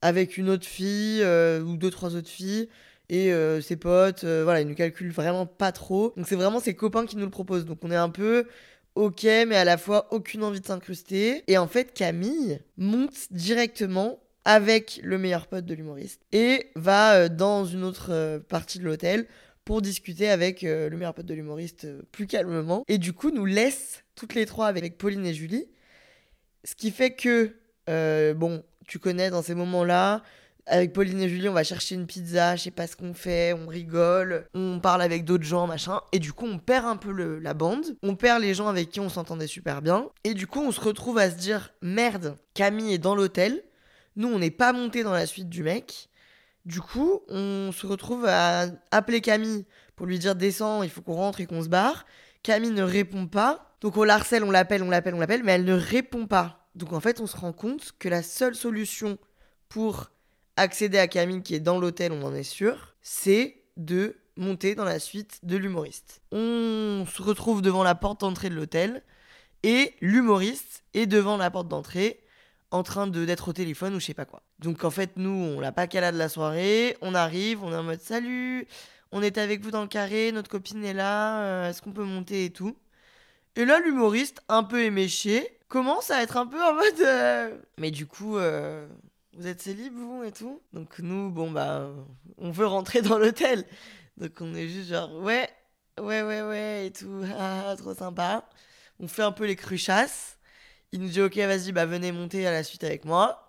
avec 0.03 0.38
une 0.38 0.50
autre 0.50 0.65
fille 0.65 1.21
euh, 1.24 1.62
ou 1.62 1.77
deux, 1.77 1.89
trois 1.89 2.15
autres 2.15 2.29
filles 2.29 2.69
et 3.10 3.33
euh, 3.33 3.62
ses 3.62 3.77
potes. 3.77 4.24
voilà, 4.24 4.62
il 4.62 4.67
nous 4.67 4.75
calcule 4.75 5.12
vraiment 5.12 5.48
pas 5.48 5.71
trop. 5.71 6.13
Donc, 6.15 6.27
c'est 6.27 6.36
vraiment 6.36 6.60
ses 6.60 6.75
copains 6.75 7.07
qui 7.07 7.17
nous 7.17 7.25
le 7.25 7.31
proposent. 7.31 7.65
Donc, 7.65 7.79
on 7.81 7.89
est 7.89 7.95
un 7.95 8.10
peu 8.10 8.45
ok, 8.93 9.24
mais 9.24 9.55
à 9.55 9.65
la 9.65 9.77
fois 9.77 10.07
aucune 10.13 10.43
envie 10.43 10.62
de 10.62 10.65
s'incruster. 10.67 11.43
Et 11.48 11.57
en 11.57 11.67
fait, 11.67 11.93
Camille 11.93 12.60
monte 12.77 13.31
directement 13.31 14.19
avec 14.45 15.00
le 15.03 15.17
meilleur 15.17 15.48
pote 15.48 15.65
de 15.65 15.74
l'humoriste 15.74 16.21
et 16.31 16.71
va 16.75 17.29
dans 17.29 17.65
une 17.65 17.83
autre 17.83 18.39
partie 18.50 18.79
de 18.79 18.86
l'hôtel 18.86 19.27
pour 19.65 19.81
discuter 19.81 20.29
avec 20.29 20.63
euh, 20.63 20.89
le 20.89 20.98
meilleur 20.98 21.13
pote 21.13 21.25
de 21.25 21.33
l'humoriste 21.33 21.86
euh, 21.86 22.01
plus 22.12 22.27
calmement. 22.27 22.83
Et 22.88 22.98
du 22.98 23.13
coup, 23.13 23.31
nous 23.31 23.45
laisse 23.45 24.03
toutes 24.15 24.33
les 24.33 24.45
trois 24.45 24.67
avec 24.67 24.98
Pauline 24.98 25.25
et 25.25 25.33
Julie. 25.33 25.67
Ce 26.63 26.75
qui 26.75 26.91
fait 26.91 27.12
que, 27.12 27.55
euh, 27.89 28.33
bon, 28.33 28.63
tu 28.88 29.00
connais 29.00 29.29
dans 29.29 29.41
ces 29.41 29.55
moments-là, 29.55 30.24
Avec 30.67 30.93
Pauline 30.93 31.19
et 31.19 31.27
Julie, 31.27 31.50
on 31.50 31.53
va 31.53 31.63
chercher 31.63 31.95
une 31.95 32.05
pizza, 32.05 32.55
je 32.55 32.63
sais 32.63 32.71
pas 32.71 32.86
ce 32.86 32.95
qu'on 32.95 33.15
fait, 33.15 33.53
on 33.53 33.67
rigole, 33.67 34.45
on 34.53 34.79
parle 34.79 35.01
avec 35.01 35.25
d'autres 35.25 35.43
gens, 35.43 35.65
machin. 35.65 36.01
Et 36.12 36.19
du 36.19 36.33
coup, 36.33 36.45
on 36.45 36.60
perd 36.60 36.86
un 36.86 36.98
peu 36.98 37.12
le, 37.12 37.39
la 37.39 37.55
bande. 37.55 37.98
On 38.03 38.15
perd 38.15 38.41
les 38.41 38.53
gens 38.53 38.67
avec 38.67 38.89
qui 38.89 39.00
on 39.00 39.10
s'entendait 39.10 39.48
super 39.48 39.81
bien. 39.81 40.10
Et 40.24 40.33
du 40.33 40.45
coup, 40.45 40.62
on 40.62 40.71
se 40.71 40.79
retrouve 40.79 41.17
à 41.17 41.31
se 41.31 41.36
dire 41.36 41.74
merde, 41.81 42.36
Camille 42.53 42.93
est 42.93 43.00
dans 43.00 43.15
l'hôtel. 43.15 43.63
Nous, 44.15 44.27
on 44.27 44.39
n'est 44.39 44.51
pas 44.51 44.74
monté 44.74 45.03
dans 45.03 45.13
la 45.13 45.25
suite 45.25 45.50
du 45.50 45.63
mec. 45.63 46.10
Du 46.65 46.80
coup, 46.82 47.22
on 47.27 47.72
se 47.72 47.88
retrouve 47.88 48.25
à 48.25 48.68
appeler 48.91 49.22
Camille 49.22 49.65
pour 49.96 50.06
lui 50.06 50.20
dire 50.20 50.36
descends, 50.36 50.84
il 50.84 50.89
faut 50.89 51.01
qu'on 51.01 51.15
rentre 51.15 51.41
et 51.41 51.46
qu'on 51.46 51.63
se 51.63 51.70
barre. 51.70 52.06
Camille 52.44 52.72
ne 52.72 52.84
répond 52.84 53.27
pas. 53.27 53.75
Donc 53.82 53.98
on 53.98 54.03
l'harcèle, 54.03 54.44
on 54.44 54.51
l'appelle, 54.51 54.84
on 54.84 54.89
l'appelle, 54.89 55.15
on 55.15 55.20
l'appelle, 55.20 55.44
mais 55.44 55.53
elle 55.53 55.65
ne 55.65 55.74
répond 55.74 56.27
pas. 56.27 56.68
Donc 56.75 56.94
en 56.94 57.00
fait, 57.00 57.20
on 57.20 57.27
se 57.27 57.36
rend 57.36 57.53
compte 57.53 57.94
que 57.98 58.10
la 58.10 58.24
seule 58.24 58.56
solution 58.56 59.18
pour 59.70 60.12
accéder 60.56 61.00
à 61.00 61.08
Camille 61.08 61.41
qui 61.41 61.56
est 61.56 61.60
dans 61.60 61.80
l'hôtel, 61.80 62.12
on 62.12 62.24
en 62.24 62.34
est 62.34 62.44
sûr, 62.44 62.96
c'est 63.01 63.63
de 63.77 64.18
monter 64.38 64.75
dans 64.75 64.86
la 64.86 65.00
suite 65.00 65.39
de 65.44 65.58
l'humoriste. 65.58 66.22
On 66.32 67.06
se 67.12 67.22
retrouve 67.22 67.62
devant 67.62 67.84
la 67.84 67.96
porte 67.96 68.22
d'entrée 68.22 68.50
de 68.50 68.56
l'hôtel 68.56 69.03
et 69.63 69.94
l'humoriste 70.01 70.84
est 70.94 71.08
devant 71.08 71.38
la 71.38 71.51
porte 71.51 71.68
d'entrée 71.68 72.21
en 72.72 72.84
train 72.84 73.08
d'être 73.08 73.50
au 73.50 73.54
téléphone 73.54 73.96
ou 73.96 74.00
je 74.00 74.06
sais 74.08 74.13
pas 74.13 74.25
quoi. 74.25 74.42
Donc 74.60 74.84
en 74.84 74.92
fait, 74.92 75.12
nous, 75.18 75.30
on 75.32 75.60
l'a 75.60 75.72
pas 75.72 75.88
calé 75.88 76.12
de 76.12 76.18
la 76.18 76.30
soirée, 76.30 76.98
on 77.01 77.13
arrive, 77.16 77.63
on 77.63 77.72
est 77.72 77.75
en 77.75 77.84
mode 77.84 78.01
salut, 78.01 78.68
on 79.12 79.22
est 79.22 79.38
avec 79.38 79.62
vous 79.62 79.72
dans 79.72 79.82
le 79.82 79.88
carré, 79.88 80.32
notre 80.32 80.50
copine 80.50 80.84
est 80.86 80.94
là, 80.94 81.42
euh, 81.44 81.70
est-ce 81.70 81.82
qu'on 81.82 81.92
peut 81.92 82.04
monter 82.06 82.46
et 82.46 82.50
tout. 82.51 82.78
Et 83.56 83.66
là, 83.66 83.80
l'humoriste, 83.80 84.42
un 84.50 84.63
peu 84.63 84.84
éméché, 84.84 85.60
commence 85.68 86.10
à 86.12 86.22
être 86.24 86.38
un 86.38 86.48
peu 86.48 86.62
en 86.63 86.74
mode. 86.74 87.01
euh, 87.01 87.58
Mais 87.78 87.92
du 87.92 88.06
coup, 88.08 88.38
euh, 88.38 88.88
vous 89.34 89.48
êtes 89.48 89.62
célib, 89.62 89.94
vous 89.94 90.24
et 90.24 90.32
tout 90.32 90.62
Donc 90.74 91.00
nous, 91.00 91.30
bon, 91.30 91.51
bah, 91.51 91.90
on 92.38 92.51
veut 92.51 92.66
rentrer 92.68 93.01
dans 93.01 93.18
l'hôtel. 93.18 93.66
Donc 94.18 94.32
on 94.42 94.54
est 94.56 94.68
juste 94.70 94.90
genre, 94.90 95.13
ouais, 95.22 95.50
ouais, 96.00 96.22
ouais, 96.24 96.42
ouais, 96.44 96.88
et 96.88 96.92
tout, 96.92 97.24
ah, 97.40 97.75
trop 97.78 97.94
sympa. 97.94 98.48
On 99.00 99.08
fait 99.08 99.24
un 99.24 99.32
peu 99.32 99.46
les 99.46 99.56
cruchasses. 99.56 100.38
Il 100.91 101.01
nous 101.01 101.07
dit, 101.07 101.21
ok, 101.21 101.38
vas-y, 101.38 101.71
bah, 101.71 101.86
venez 101.86 102.12
monter 102.12 102.45
à 102.45 102.51
la 102.51 102.63
suite 102.63 102.83
avec 102.83 103.05
moi. 103.05 103.48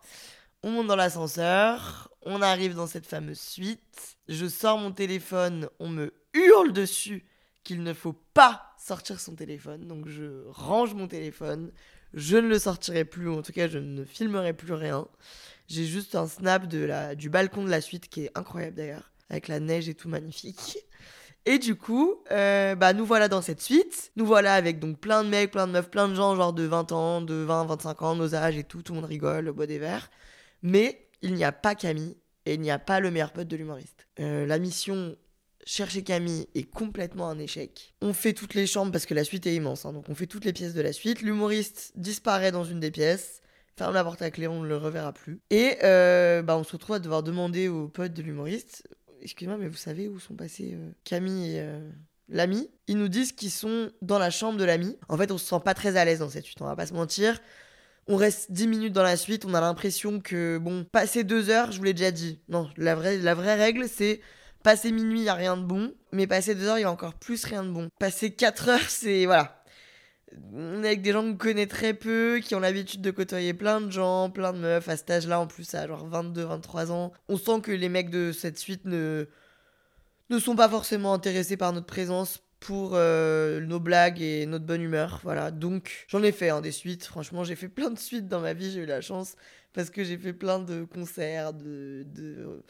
On 0.63 0.71
monte 0.71 0.87
dans 0.87 0.97
l'ascenseur, 0.97 2.09
on 2.23 2.41
arrive 2.41 2.75
dans 2.75 2.87
cette 2.87 3.07
fameuse 3.07 3.41
suite. 3.41 4.17
Je 4.29 4.47
sors 4.47 4.79
mon 4.79 4.93
téléphone, 4.93 5.69
on 5.81 5.89
me 5.89 6.15
hurle 6.35 6.73
dessus 6.73 7.27
qu'il 7.65 7.83
ne 7.83 7.93
faut 7.93 8.13
pas 8.13 8.75
sortir 8.79 9.19
son 9.19 9.35
téléphone. 9.35 9.89
Donc 9.89 10.07
je 10.09 10.45
range 10.49 10.95
mon 10.95 11.09
téléphone, 11.09 11.73
je 12.15 12.37
ne 12.37 12.49
le 12.49 12.59
sortirai 12.61 13.05
plus, 13.05 13.29
ou 13.29 13.39
en 13.39 13.43
tout 13.43 13.53
cas 13.53 13.69
je 13.69 13.79
ne 13.79 14.05
filmerai 14.05 14.53
plus 14.53 14.75
rien. 14.75 15.09
J'ai 15.67 15.85
juste 15.85 16.15
un 16.15 16.29
snap 16.29 16.67
de 16.69 16.85
la, 16.85 17.15
du 17.15 17.29
balcon 17.29 17.65
de 17.65 17.71
la 17.71 17.81
suite 17.81 18.09
qui 18.09 18.25
est 18.25 18.31
incroyable 18.37 18.77
d'ailleurs, 18.77 19.11
avec 19.31 19.49
la 19.49 19.59
neige 19.59 19.89
et 19.89 19.95
tout 19.95 20.09
magnifique. 20.09 20.79
Et 21.45 21.59
du 21.59 21.75
coup, 21.75 22.23
euh, 22.31 22.75
bah 22.77 22.93
nous 22.93 23.05
voilà 23.05 23.29
dans 23.29 23.43
cette 23.43 23.61
suite. 23.61 24.13
Nous 24.17 24.25
voilà 24.25 24.55
avec 24.55 24.79
donc 24.79 24.99
plein 24.99 25.25
de 25.25 25.29
mecs, 25.29 25.51
plein 25.51 25.67
de 25.67 25.73
meufs, 25.73 25.91
plein 25.91 26.09
de 26.09 26.15
gens, 26.15 26.37
genre 26.37 26.53
de 26.53 26.63
20 26.63 26.93
ans, 26.93 27.21
de 27.21 27.35
20, 27.35 27.65
25 27.67 28.03
ans, 28.03 28.15
nos 28.15 28.35
âges 28.35 28.57
et 28.57 28.65
tout. 28.65 28.83
Tout 28.83 28.93
le 28.93 29.01
monde 29.01 29.09
rigole, 29.09 29.51
bois 29.51 29.67
des 29.67 29.79
verres. 29.79 30.11
Mais 30.63 31.09
il 31.23 31.35
n'y 31.35 31.45
a 31.45 31.53
pas 31.53 31.75
Camille 31.75 32.17
et 32.47 32.55
il 32.55 32.61
n'y 32.61 32.71
a 32.71 32.79
pas 32.79 33.01
le 33.01 33.11
meilleur 33.11 33.33
pote 33.33 33.49
de 33.49 33.57
l'humoriste. 33.57 34.07
Euh, 34.21 34.47
la 34.47 34.59
mission 34.59 35.17
chercher 35.65 36.03
Camille 36.03 36.49
est 36.55 36.65
complètement 36.71 37.29
un 37.29 37.39
échec. 37.39 37.95
On 38.03 38.13
fait 38.13 38.33
toutes 38.33 38.55
les 38.55 38.67
chambres 38.67 38.93
parce 38.93 39.07
que 39.07 39.15
la 39.15 39.25
suite 39.25 39.47
est 39.47 39.55
immense, 39.55 39.85
hein, 39.85 39.93
donc 39.93 40.09
on 40.09 40.15
fait 40.15 40.27
toutes 40.27 40.45
les 40.45 40.53
pièces 40.53 40.75
de 40.75 40.81
la 40.81 40.93
suite. 40.93 41.23
L'humoriste 41.23 41.93
disparaît 41.97 42.53
dans 42.53 42.65
une 42.65 42.81
des 42.81 42.91
pièces, 42.91 43.43
ferme 43.77 43.95
la 43.95 44.05
porte 44.05 44.23
à 44.23 44.31
clé, 44.31 44.49
on 44.49 44.63
ne 44.63 44.69
le 44.69 44.77
reverra 44.77 45.13
plus. 45.13 45.41
Et 45.51 45.77
euh, 45.85 46.43
bah, 46.43 46.57
on 46.57 46.65
se 46.65 46.73
retrouve 46.73 46.97
à 46.97 46.99
devoir 46.99 47.23
demander 47.23 47.69
aux 47.69 47.89
potes 47.89 48.13
de 48.13 48.23
l'humoriste 48.23 48.89
Excusez-moi, 49.23 49.57
mais 49.59 49.69
vous 49.69 49.77
savez 49.77 50.09
où 50.09 50.19
sont 50.19 50.35
passés 50.35 50.73
euh, 50.75 50.91
Camille 51.05 51.57
et 51.57 51.61
euh, 51.61 51.91
l'ami 52.29 52.69
Ils 52.89 52.99
nous 52.99 53.09
disent 53.09 53.33
qu'ils 53.33 53.51
sont 53.51 53.91
dans 54.03 54.19
la 54.19 54.31
chambre 54.31 54.59
de 54.59 54.65
l'ami. 54.65 54.99
En 55.09 55.17
fait, 55.17 55.31
on 55.31 55.39
se 55.39 55.47
sent 55.47 55.61
pas 55.65 55.75
très 55.75 55.97
à 55.97 56.05
l'aise 56.05 56.19
dans 56.19 56.29
cette 56.29 56.45
suite, 56.45 56.61
on 56.61 56.67
va 56.67 56.77
pas 56.77 56.87
se 56.87 56.95
mentir. 56.95 57.41
On 58.09 58.17
reste 58.17 58.51
10 58.51 58.67
minutes 58.67 58.93
dans 58.93 59.05
la 59.05 59.17
suite, 59.17 59.45
on 59.45 59.55
a 59.55 59.61
l'impression 59.61 60.21
que, 60.21 60.59
bon, 60.59 60.85
passer 60.85 61.23
deux 61.23 61.51
heures, 61.51 61.71
je 61.71 61.79
vous 61.79 61.85
l'ai 61.85 61.95
déjà 61.95 62.11
dit. 62.11 62.41
Non, 62.49 62.69
la 62.77 62.97
vraie, 62.97 63.19
la 63.19 63.35
vraie 63.35 63.55
règle, 63.55 63.89
c'est 63.89 64.21
passer 64.65 64.91
minuit, 64.91 65.23
il 65.23 65.29
a 65.29 65.35
rien 65.35 65.57
de 65.57 65.63
bon. 65.63 65.95
Mais 66.11 66.27
passer 66.27 66.57
deux 66.57 66.67
heures, 66.67 66.79
il 66.79 66.83
y 66.83 66.85
a 66.85 66.91
encore 66.91 67.15
plus 67.15 67.45
rien 67.45 67.63
de 67.63 67.71
bon. 67.71 67.89
Passer 68.01 68.33
4 68.33 68.69
heures, 68.71 68.91
c'est. 68.91 69.25
Voilà. 69.27 69.62
On 70.55 70.83
est 70.83 70.87
avec 70.87 71.03
des 71.03 71.13
gens 71.13 71.23
qu'on 71.23 71.37
connaît 71.37 71.67
très 71.67 71.95
peu, 71.95 72.41
qui 72.43 72.55
ont 72.55 72.61
l'habitude 72.61 73.01
de 73.01 73.11
côtoyer 73.11 73.55
plein 73.55 73.81
de 73.81 73.91
gens, 73.91 74.31
plein 74.31 74.53
de 74.53 74.59
meufs. 74.59 74.89
À 74.89 74.97
cet 74.97 75.11
âge-là, 75.11 75.41
en 75.41 75.47
plus, 75.47 75.75
à 75.75 75.87
genre 75.87 76.07
22, 76.07 76.45
23 76.45 76.93
ans. 76.93 77.13
On 77.29 77.37
sent 77.37 77.61
que 77.63 77.73
les 77.73 77.89
mecs 77.89 78.11
de 78.11 78.33
cette 78.33 78.59
suite 78.59 78.85
ne, 78.85 79.27
ne 80.31 80.39
sont 80.39 80.57
pas 80.57 80.69
forcément 80.69 81.13
intéressés 81.15 81.57
par 81.57 81.73
notre 81.73 81.87
présence 81.87 82.43
pour 82.63 82.93
euh, 82.95 83.61
nos 83.61 83.81
blagues 83.81 84.23
et 84.23 84.47
notre 84.47 84.65
bonne 84.65 84.83
humeur. 84.83 85.21
Voilà, 85.25 85.51
donc 85.51 86.07
j'en 86.09 86.23
ai 86.23 86.33
fait 86.33 86.51
des 86.63 86.73
suites. 86.73 87.05
Franchement, 87.05 87.45
j'ai 87.45 87.57
fait 87.57 87.69
plein 87.69 87.91
de 87.91 87.99
suites 87.99 88.29
dans 88.29 88.41
ma 88.41 88.55
vie, 88.55 88.71
j'ai 88.71 88.81
eu 88.81 88.87
la 88.87 89.01
chance 89.01 89.35
parce 89.73 89.91
que 89.91 90.05
j'ai 90.05 90.17
fait 90.17 90.33
plein 90.33 90.59
de 90.59 90.85
concerts, 90.85 91.53
de, 91.53 92.05
de, 92.15 92.63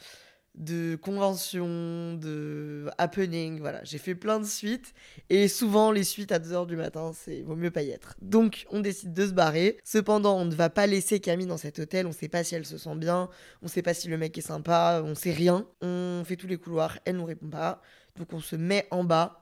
de 0.55 0.95
conventions, 0.95 2.13
de 2.13 2.89
happening. 2.97 3.59
Voilà, 3.59 3.83
j'ai 3.83 3.97
fait 3.97 4.15
plein 4.15 4.39
de 4.39 4.45
suites 4.45 4.93
et 5.29 5.47
souvent 5.47 5.91
les 5.91 6.03
suites 6.03 6.31
à 6.31 6.39
2h 6.39 6.67
du 6.67 6.75
matin, 6.75 7.11
c'est 7.13 7.41
vaut 7.41 7.55
mieux 7.55 7.71
pas 7.71 7.81
y 7.81 7.89
être. 7.89 8.15
Donc 8.21 8.65
on 8.69 8.79
décide 8.79 9.13
de 9.13 9.27
se 9.27 9.31
barrer. 9.31 9.77
Cependant, 9.83 10.37
on 10.37 10.45
ne 10.45 10.53
va 10.53 10.69
pas 10.69 10.87
laisser 10.87 11.19
Camille 11.19 11.47
dans 11.47 11.57
cet 11.57 11.79
hôtel. 11.79 12.05
On 12.05 12.11
sait 12.11 12.29
pas 12.29 12.43
si 12.43 12.55
elle 12.55 12.65
se 12.65 12.77
sent 12.77 12.95
bien, 12.95 13.29
on 13.61 13.67
sait 13.67 13.81
pas 13.81 13.93
si 13.93 14.07
le 14.07 14.17
mec 14.17 14.37
est 14.37 14.41
sympa, 14.41 15.01
on 15.03 15.15
sait 15.15 15.33
rien. 15.33 15.67
On 15.81 16.23
fait 16.25 16.35
tous 16.35 16.47
les 16.47 16.57
couloirs, 16.57 16.99
elle 17.05 17.17
nous 17.17 17.25
répond 17.25 17.49
pas. 17.49 17.81
Donc 18.15 18.33
on 18.33 18.39
se 18.39 18.55
met 18.55 18.87
en 18.91 19.03
bas 19.03 19.39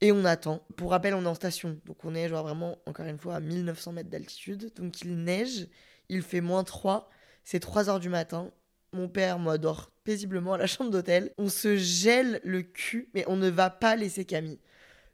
et 0.00 0.12
on 0.12 0.24
attend. 0.24 0.62
Pour 0.76 0.90
rappel, 0.90 1.14
on 1.14 1.24
est 1.24 1.28
en 1.28 1.34
station. 1.34 1.78
Donc 1.84 2.04
on 2.04 2.14
est 2.14 2.28
genre 2.28 2.42
vraiment, 2.42 2.78
encore 2.86 3.06
une 3.06 3.18
fois, 3.18 3.36
à 3.36 3.40
1900 3.40 3.92
mètres 3.92 4.10
d'altitude. 4.10 4.72
Donc 4.76 5.02
il 5.02 5.22
neige, 5.22 5.68
il 6.08 6.22
fait 6.22 6.40
moins 6.40 6.64
3. 6.64 7.10
C'est 7.44 7.60
3 7.60 7.90
heures 7.90 8.00
du 8.00 8.08
matin. 8.08 8.50
Mon 8.94 9.08
père, 9.08 9.40
moi, 9.40 9.56
paisiblement 10.04 10.52
à 10.52 10.58
la 10.58 10.68
chambre 10.68 10.90
d'hôtel. 10.90 11.32
On 11.36 11.48
se 11.48 11.76
gèle 11.76 12.40
le 12.44 12.62
cul, 12.62 13.08
mais 13.12 13.24
on 13.26 13.36
ne 13.36 13.50
va 13.50 13.68
pas 13.68 13.96
laisser 13.96 14.24
Camille. 14.24 14.60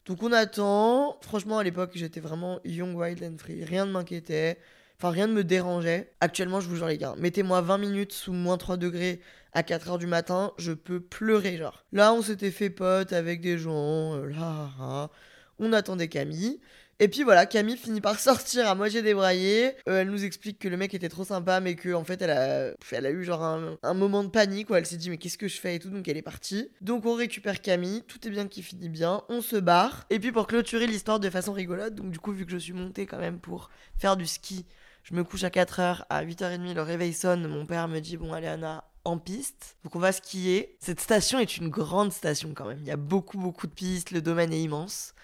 Donc 0.04 0.22
on 0.22 0.32
attend. 0.32 1.18
Franchement, 1.22 1.58
à 1.58 1.64
l'époque, 1.64 1.92
j'étais 1.94 2.20
vraiment 2.20 2.60
young, 2.64 2.94
wild 2.94 3.22
and 3.22 3.38
free. 3.38 3.64
Rien 3.64 3.86
ne 3.86 3.92
m'inquiétait. 3.92 4.58
Enfin, 4.98 5.10
rien 5.10 5.26
ne 5.28 5.32
me 5.32 5.44
dérangeait. 5.44 6.12
Actuellement, 6.20 6.60
je 6.60 6.68
vous 6.68 6.76
jure, 6.76 6.88
les 6.88 6.98
gars, 6.98 7.14
mettez-moi 7.16 7.62
20 7.62 7.78
minutes 7.78 8.12
sous 8.12 8.34
moins 8.34 8.58
3 8.58 8.76
degrés 8.76 9.20
à 9.54 9.62
4 9.62 9.90
heures 9.90 9.98
du 9.98 10.06
matin, 10.06 10.52
je 10.58 10.72
peux 10.72 11.00
pleurer, 11.00 11.56
genre. 11.56 11.84
Là, 11.92 12.12
on 12.12 12.20
s'était 12.20 12.50
fait 12.50 12.70
pote 12.70 13.14
avec 13.14 13.40
des 13.40 13.56
gens, 13.56 14.14
euh, 14.14 14.26
là. 14.26 15.08
On 15.58 15.72
attendait 15.72 16.08
Camille. 16.08 16.60
Et 17.02 17.08
puis 17.08 17.22
voilà, 17.22 17.46
Camille 17.46 17.78
finit 17.78 18.02
par 18.02 18.20
sortir 18.20 18.68
à 18.68 18.74
moitié 18.74 19.00
débraillée. 19.00 19.74
Euh, 19.88 20.02
elle 20.02 20.10
nous 20.10 20.22
explique 20.22 20.58
que 20.58 20.68
le 20.68 20.76
mec 20.76 20.92
était 20.92 21.08
trop 21.08 21.24
sympa, 21.24 21.58
mais 21.60 21.74
que 21.74 21.94
en 21.94 22.04
fait, 22.04 22.20
elle 22.20 22.30
a, 22.30 22.72
elle 22.92 23.06
a 23.06 23.10
eu 23.10 23.24
genre 23.24 23.42
un, 23.42 23.78
un 23.82 23.94
moment 23.94 24.22
de 24.22 24.28
panique 24.28 24.68
où 24.68 24.74
elle 24.74 24.84
s'est 24.84 24.98
dit 24.98 25.08
mais 25.08 25.16
qu'est-ce 25.16 25.38
que 25.38 25.48
je 25.48 25.58
fais 25.58 25.76
et 25.76 25.78
tout, 25.78 25.88
donc 25.88 26.06
elle 26.08 26.18
est 26.18 26.22
partie. 26.22 26.68
Donc 26.82 27.06
on 27.06 27.14
récupère 27.14 27.62
Camille, 27.62 28.02
tout 28.06 28.28
est 28.28 28.30
bien 28.30 28.46
qui 28.48 28.62
finit 28.62 28.90
bien, 28.90 29.22
on 29.30 29.40
se 29.40 29.56
barre. 29.56 30.04
Et 30.10 30.18
puis 30.18 30.30
pour 30.30 30.46
clôturer 30.46 30.86
l'histoire 30.86 31.20
de 31.20 31.30
façon 31.30 31.54
rigolote, 31.54 31.94
donc 31.94 32.10
du 32.10 32.18
coup 32.18 32.32
vu 32.32 32.44
que 32.44 32.52
je 32.52 32.58
suis 32.58 32.74
montée 32.74 33.06
quand 33.06 33.18
même 33.18 33.40
pour 33.40 33.70
faire 33.96 34.18
du 34.18 34.26
ski, 34.26 34.66
je 35.02 35.14
me 35.14 35.24
couche 35.24 35.44
à 35.44 35.48
4h, 35.48 36.04
à 36.10 36.22
8h30 36.22 36.74
le 36.74 36.82
réveil 36.82 37.14
sonne, 37.14 37.48
mon 37.48 37.64
père 37.64 37.88
me 37.88 38.00
dit 38.00 38.18
bon 38.18 38.34
allez 38.34 38.46
Anna, 38.46 38.84
en 39.06 39.16
piste. 39.16 39.76
Donc 39.84 39.96
on 39.96 40.00
va 40.00 40.12
skier. 40.12 40.76
Cette 40.80 41.00
station 41.00 41.38
est 41.38 41.56
une 41.56 41.70
grande 41.70 42.12
station 42.12 42.52
quand 42.54 42.66
même. 42.66 42.80
Il 42.82 42.86
y 42.86 42.90
a 42.90 42.98
beaucoup 42.98 43.38
beaucoup 43.38 43.66
de 43.66 43.72
pistes, 43.72 44.10
le 44.10 44.20
domaine 44.20 44.52
est 44.52 44.60
immense. 44.60 45.14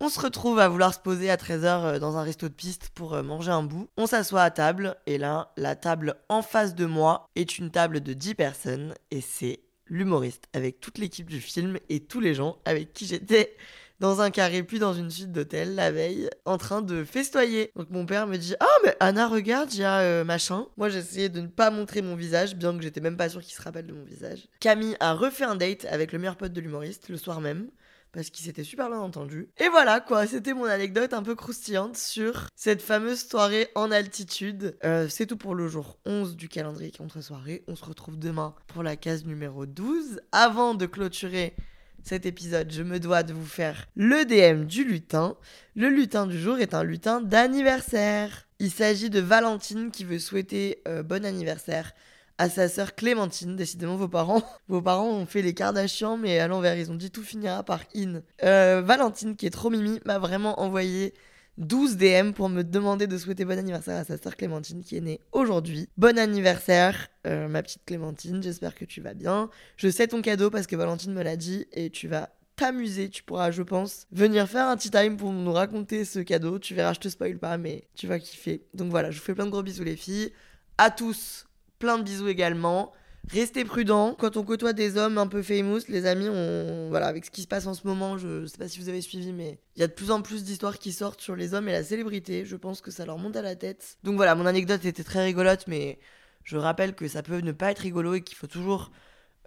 On 0.00 0.08
se 0.08 0.20
retrouve 0.20 0.60
à 0.60 0.68
vouloir 0.68 0.94
se 0.94 1.00
poser 1.00 1.28
à 1.28 1.34
13h 1.34 1.98
dans 1.98 2.16
un 2.16 2.22
resto 2.22 2.48
de 2.48 2.54
piste 2.54 2.90
pour 2.94 3.14
euh, 3.14 3.24
manger 3.24 3.50
un 3.50 3.64
bout. 3.64 3.88
On 3.96 4.06
s'assoit 4.06 4.42
à 4.42 4.50
table 4.52 4.94
et 5.06 5.18
là, 5.18 5.50
la 5.56 5.74
table 5.74 6.14
en 6.28 6.40
face 6.40 6.76
de 6.76 6.86
moi 6.86 7.28
est 7.34 7.58
une 7.58 7.72
table 7.72 8.00
de 8.00 8.12
10 8.12 8.36
personnes 8.36 8.94
et 9.10 9.20
c'est 9.20 9.58
l'humoriste 9.88 10.44
avec 10.52 10.78
toute 10.78 10.98
l'équipe 10.98 11.28
du 11.28 11.40
film 11.40 11.78
et 11.88 11.98
tous 11.98 12.20
les 12.20 12.32
gens 12.32 12.58
avec 12.64 12.92
qui 12.92 13.06
j'étais 13.06 13.56
dans 14.00 14.20
un 14.20 14.30
carré 14.30 14.62
puis 14.62 14.78
dans 14.78 14.94
une 14.94 15.10
suite 15.10 15.32
d'hôtel 15.32 15.74
la 15.74 15.90
veille 15.90 16.30
en 16.44 16.58
train 16.58 16.80
de 16.80 17.02
festoyer. 17.02 17.72
Donc 17.74 17.90
mon 17.90 18.06
père 18.06 18.28
me 18.28 18.36
dit 18.36 18.54
"Ah 18.60 18.66
mais 18.84 18.96
Anna 19.00 19.26
regarde, 19.26 19.74
il 19.74 19.80
y 19.80 19.84
a 19.84 19.98
euh, 19.98 20.22
machin." 20.22 20.66
Moi 20.76 20.90
j'essayais 20.90 21.28
de 21.28 21.40
ne 21.40 21.48
pas 21.48 21.72
montrer 21.72 22.02
mon 22.02 22.14
visage 22.14 22.54
bien 22.54 22.76
que 22.76 22.84
j'étais 22.84 23.00
même 23.00 23.16
pas 23.16 23.30
sûr 23.30 23.40
qu'il 23.40 23.52
se 23.52 23.62
rappelle 23.62 23.88
de 23.88 23.94
mon 23.94 24.04
visage. 24.04 24.46
Camille 24.60 24.96
a 25.00 25.14
refait 25.14 25.42
un 25.42 25.56
date 25.56 25.86
avec 25.86 26.12
le 26.12 26.20
meilleur 26.20 26.36
pote 26.36 26.52
de 26.52 26.60
l'humoriste 26.60 27.08
le 27.08 27.16
soir 27.16 27.40
même 27.40 27.68
parce 28.12 28.30
qu'il 28.30 28.44
s'était 28.44 28.64
super 28.64 28.88
bien 28.88 28.98
entendu. 28.98 29.48
Et 29.58 29.68
voilà 29.68 30.00
quoi, 30.00 30.26
c'était 30.26 30.54
mon 30.54 30.64
anecdote 30.64 31.12
un 31.12 31.22
peu 31.22 31.34
croustillante 31.34 31.96
sur 31.96 32.46
cette 32.54 32.82
fameuse 32.82 33.26
soirée 33.26 33.68
en 33.74 33.90
altitude. 33.90 34.76
Euh, 34.84 35.08
c'est 35.08 35.26
tout 35.26 35.36
pour 35.36 35.54
le 35.54 35.68
jour 35.68 35.98
11 36.06 36.36
du 36.36 36.48
calendrier 36.48 36.90
contre-soirée. 36.90 37.64
On 37.68 37.76
se 37.76 37.84
retrouve 37.84 38.18
demain 38.18 38.54
pour 38.66 38.82
la 38.82 38.96
case 38.96 39.24
numéro 39.24 39.66
12. 39.66 40.20
Avant 40.32 40.74
de 40.74 40.86
clôturer 40.86 41.54
cet 42.02 42.26
épisode, 42.26 42.70
je 42.72 42.82
me 42.82 42.98
dois 43.00 43.22
de 43.22 43.32
vous 43.32 43.46
faire 43.46 43.86
le 43.94 44.24
DM 44.24 44.64
du 44.64 44.84
lutin. 44.84 45.36
Le 45.76 45.88
lutin 45.88 46.26
du 46.26 46.40
jour 46.40 46.58
est 46.58 46.74
un 46.74 46.84
lutin 46.84 47.20
d'anniversaire. 47.20 48.48
Il 48.58 48.70
s'agit 48.70 49.10
de 49.10 49.20
Valentine 49.20 49.90
qui 49.90 50.04
veut 50.04 50.18
souhaiter 50.18 50.82
euh, 50.88 51.02
bon 51.02 51.24
anniversaire 51.24 51.92
à 52.38 52.48
sa 52.48 52.68
sœur 52.68 52.94
Clémentine. 52.94 53.56
Décidément, 53.56 53.96
vos 53.96 54.08
parents, 54.08 54.42
vos 54.68 54.80
parents 54.80 55.10
ont 55.10 55.26
fait 55.26 55.42
les 55.42 55.54
Kardashians, 55.54 56.16
mais 56.16 56.38
à 56.38 56.48
l'envers, 56.48 56.78
ils 56.78 56.90
ont 56.90 56.94
dit 56.94 57.10
tout 57.10 57.22
finira 57.22 57.62
par 57.62 57.80
in. 57.94 58.22
Euh, 58.42 58.82
Valentine, 58.82 59.36
qui 59.36 59.46
est 59.46 59.50
trop 59.50 59.70
mimi, 59.70 60.00
m'a 60.06 60.18
vraiment 60.18 60.60
envoyé 60.60 61.14
12 61.58 61.96
DM 61.96 62.30
pour 62.32 62.48
me 62.48 62.62
demander 62.62 63.08
de 63.08 63.18
souhaiter 63.18 63.44
bon 63.44 63.58
anniversaire 63.58 63.96
à 63.96 64.04
sa 64.04 64.16
sœur 64.16 64.36
Clémentine 64.36 64.82
qui 64.82 64.96
est 64.96 65.00
née 65.00 65.20
aujourd'hui. 65.32 65.88
Bon 65.96 66.16
anniversaire, 66.16 67.08
euh, 67.26 67.48
ma 67.48 67.62
petite 67.62 67.84
Clémentine, 67.84 68.42
j'espère 68.42 68.76
que 68.76 68.84
tu 68.84 69.00
vas 69.00 69.14
bien. 69.14 69.50
Je 69.76 69.88
sais 69.88 70.06
ton 70.06 70.22
cadeau 70.22 70.50
parce 70.50 70.68
que 70.68 70.76
Valentine 70.76 71.12
me 71.12 71.22
l'a 71.22 71.36
dit 71.36 71.66
et 71.72 71.90
tu 71.90 72.06
vas 72.06 72.30
t'amuser. 72.54 73.08
Tu 73.08 73.24
pourras, 73.24 73.50
je 73.50 73.62
pense, 73.64 74.06
venir 74.12 74.48
faire 74.48 74.68
un 74.68 74.76
petit 74.76 74.90
time 74.90 75.16
pour 75.16 75.32
nous 75.32 75.52
raconter 75.52 76.04
ce 76.04 76.20
cadeau. 76.20 76.60
Tu 76.60 76.74
verras, 76.74 76.92
je 76.92 77.00
te 77.00 77.08
spoil 77.08 77.38
pas, 77.38 77.58
mais 77.58 77.88
tu 77.96 78.06
vas 78.06 78.20
kiffer. 78.20 78.62
Donc 78.74 78.90
voilà, 78.90 79.10
je 79.10 79.18
vous 79.18 79.24
fais 79.24 79.34
plein 79.34 79.46
de 79.46 79.50
gros 79.50 79.64
bisous 79.64 79.84
les 79.84 79.96
filles. 79.96 80.32
À 80.76 80.92
tous, 80.92 81.47
plein 81.78 81.98
de 81.98 82.02
bisous 82.02 82.28
également. 82.28 82.92
Restez 83.30 83.64
prudents. 83.64 84.14
Quand 84.18 84.36
on 84.36 84.42
côtoie 84.42 84.72
des 84.72 84.96
hommes 84.96 85.18
un 85.18 85.26
peu 85.26 85.42
famous, 85.42 85.80
les 85.88 86.06
amis, 86.06 86.28
on... 86.28 86.88
voilà, 86.88 87.06
avec 87.08 87.26
ce 87.26 87.30
qui 87.30 87.42
se 87.42 87.46
passe 87.46 87.66
en 87.66 87.74
ce 87.74 87.86
moment, 87.86 88.16
je 88.16 88.46
sais 88.46 88.56
pas 88.56 88.68
si 88.68 88.80
vous 88.80 88.88
avez 88.88 89.02
suivi, 89.02 89.32
mais 89.32 89.58
il 89.76 89.80
y 89.80 89.82
a 89.82 89.86
de 89.86 89.92
plus 89.92 90.10
en 90.10 90.22
plus 90.22 90.44
d'histoires 90.44 90.78
qui 90.78 90.92
sortent 90.92 91.20
sur 91.20 91.36
les 91.36 91.52
hommes 91.52 91.68
et 91.68 91.72
la 91.72 91.84
célébrité. 91.84 92.44
Je 92.46 92.56
pense 92.56 92.80
que 92.80 92.90
ça 92.90 93.04
leur 93.04 93.18
monte 93.18 93.36
à 93.36 93.42
la 93.42 93.54
tête. 93.54 93.98
Donc 94.02 94.16
voilà, 94.16 94.34
mon 94.34 94.46
anecdote 94.46 94.84
était 94.84 95.04
très 95.04 95.24
rigolote, 95.24 95.64
mais 95.66 95.98
je 96.44 96.56
rappelle 96.56 96.94
que 96.94 97.06
ça 97.06 97.22
peut 97.22 97.40
ne 97.40 97.52
pas 97.52 97.70
être 97.70 97.80
rigolo 97.80 98.14
et 98.14 98.22
qu'il 98.22 98.36
faut 98.36 98.46
toujours 98.46 98.90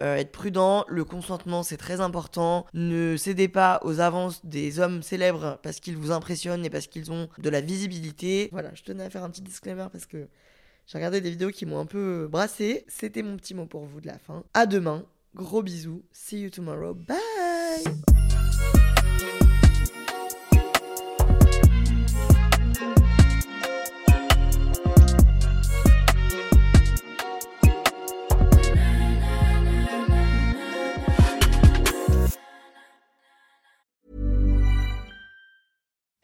euh, 0.00 0.16
être 0.16 0.30
prudent. 0.30 0.84
Le 0.88 1.04
consentement, 1.04 1.64
c'est 1.64 1.76
très 1.76 2.00
important. 2.00 2.66
Ne 2.74 3.16
cédez 3.16 3.48
pas 3.48 3.80
aux 3.82 3.98
avances 3.98 4.46
des 4.46 4.78
hommes 4.78 5.02
célèbres 5.02 5.58
parce 5.64 5.80
qu'ils 5.80 5.96
vous 5.96 6.12
impressionnent 6.12 6.64
et 6.64 6.70
parce 6.70 6.86
qu'ils 6.86 7.10
ont 7.10 7.28
de 7.38 7.50
la 7.50 7.60
visibilité. 7.60 8.48
Voilà, 8.52 8.70
je 8.74 8.84
tenais 8.84 9.02
à 9.02 9.10
faire 9.10 9.24
un 9.24 9.30
petit 9.30 9.42
disclaimer 9.42 9.86
parce 9.90 10.06
que 10.06 10.28
j'ai 10.86 10.98
regardé 10.98 11.20
des 11.20 11.30
vidéos 11.30 11.50
qui 11.50 11.66
m'ont 11.66 11.78
un 11.78 11.86
peu 11.86 12.28
brassé. 12.30 12.84
C'était 12.88 13.22
mon 13.22 13.36
petit 13.36 13.54
mot 13.54 13.66
pour 13.66 13.84
vous 13.84 14.00
de 14.00 14.06
la 14.06 14.18
fin. 14.18 14.44
À 14.54 14.66
demain. 14.66 15.04
Gros 15.34 15.62
bisous. 15.62 16.02
See 16.12 16.40
you 16.40 16.50
tomorrow. 16.50 16.94
Bye. 16.94 17.16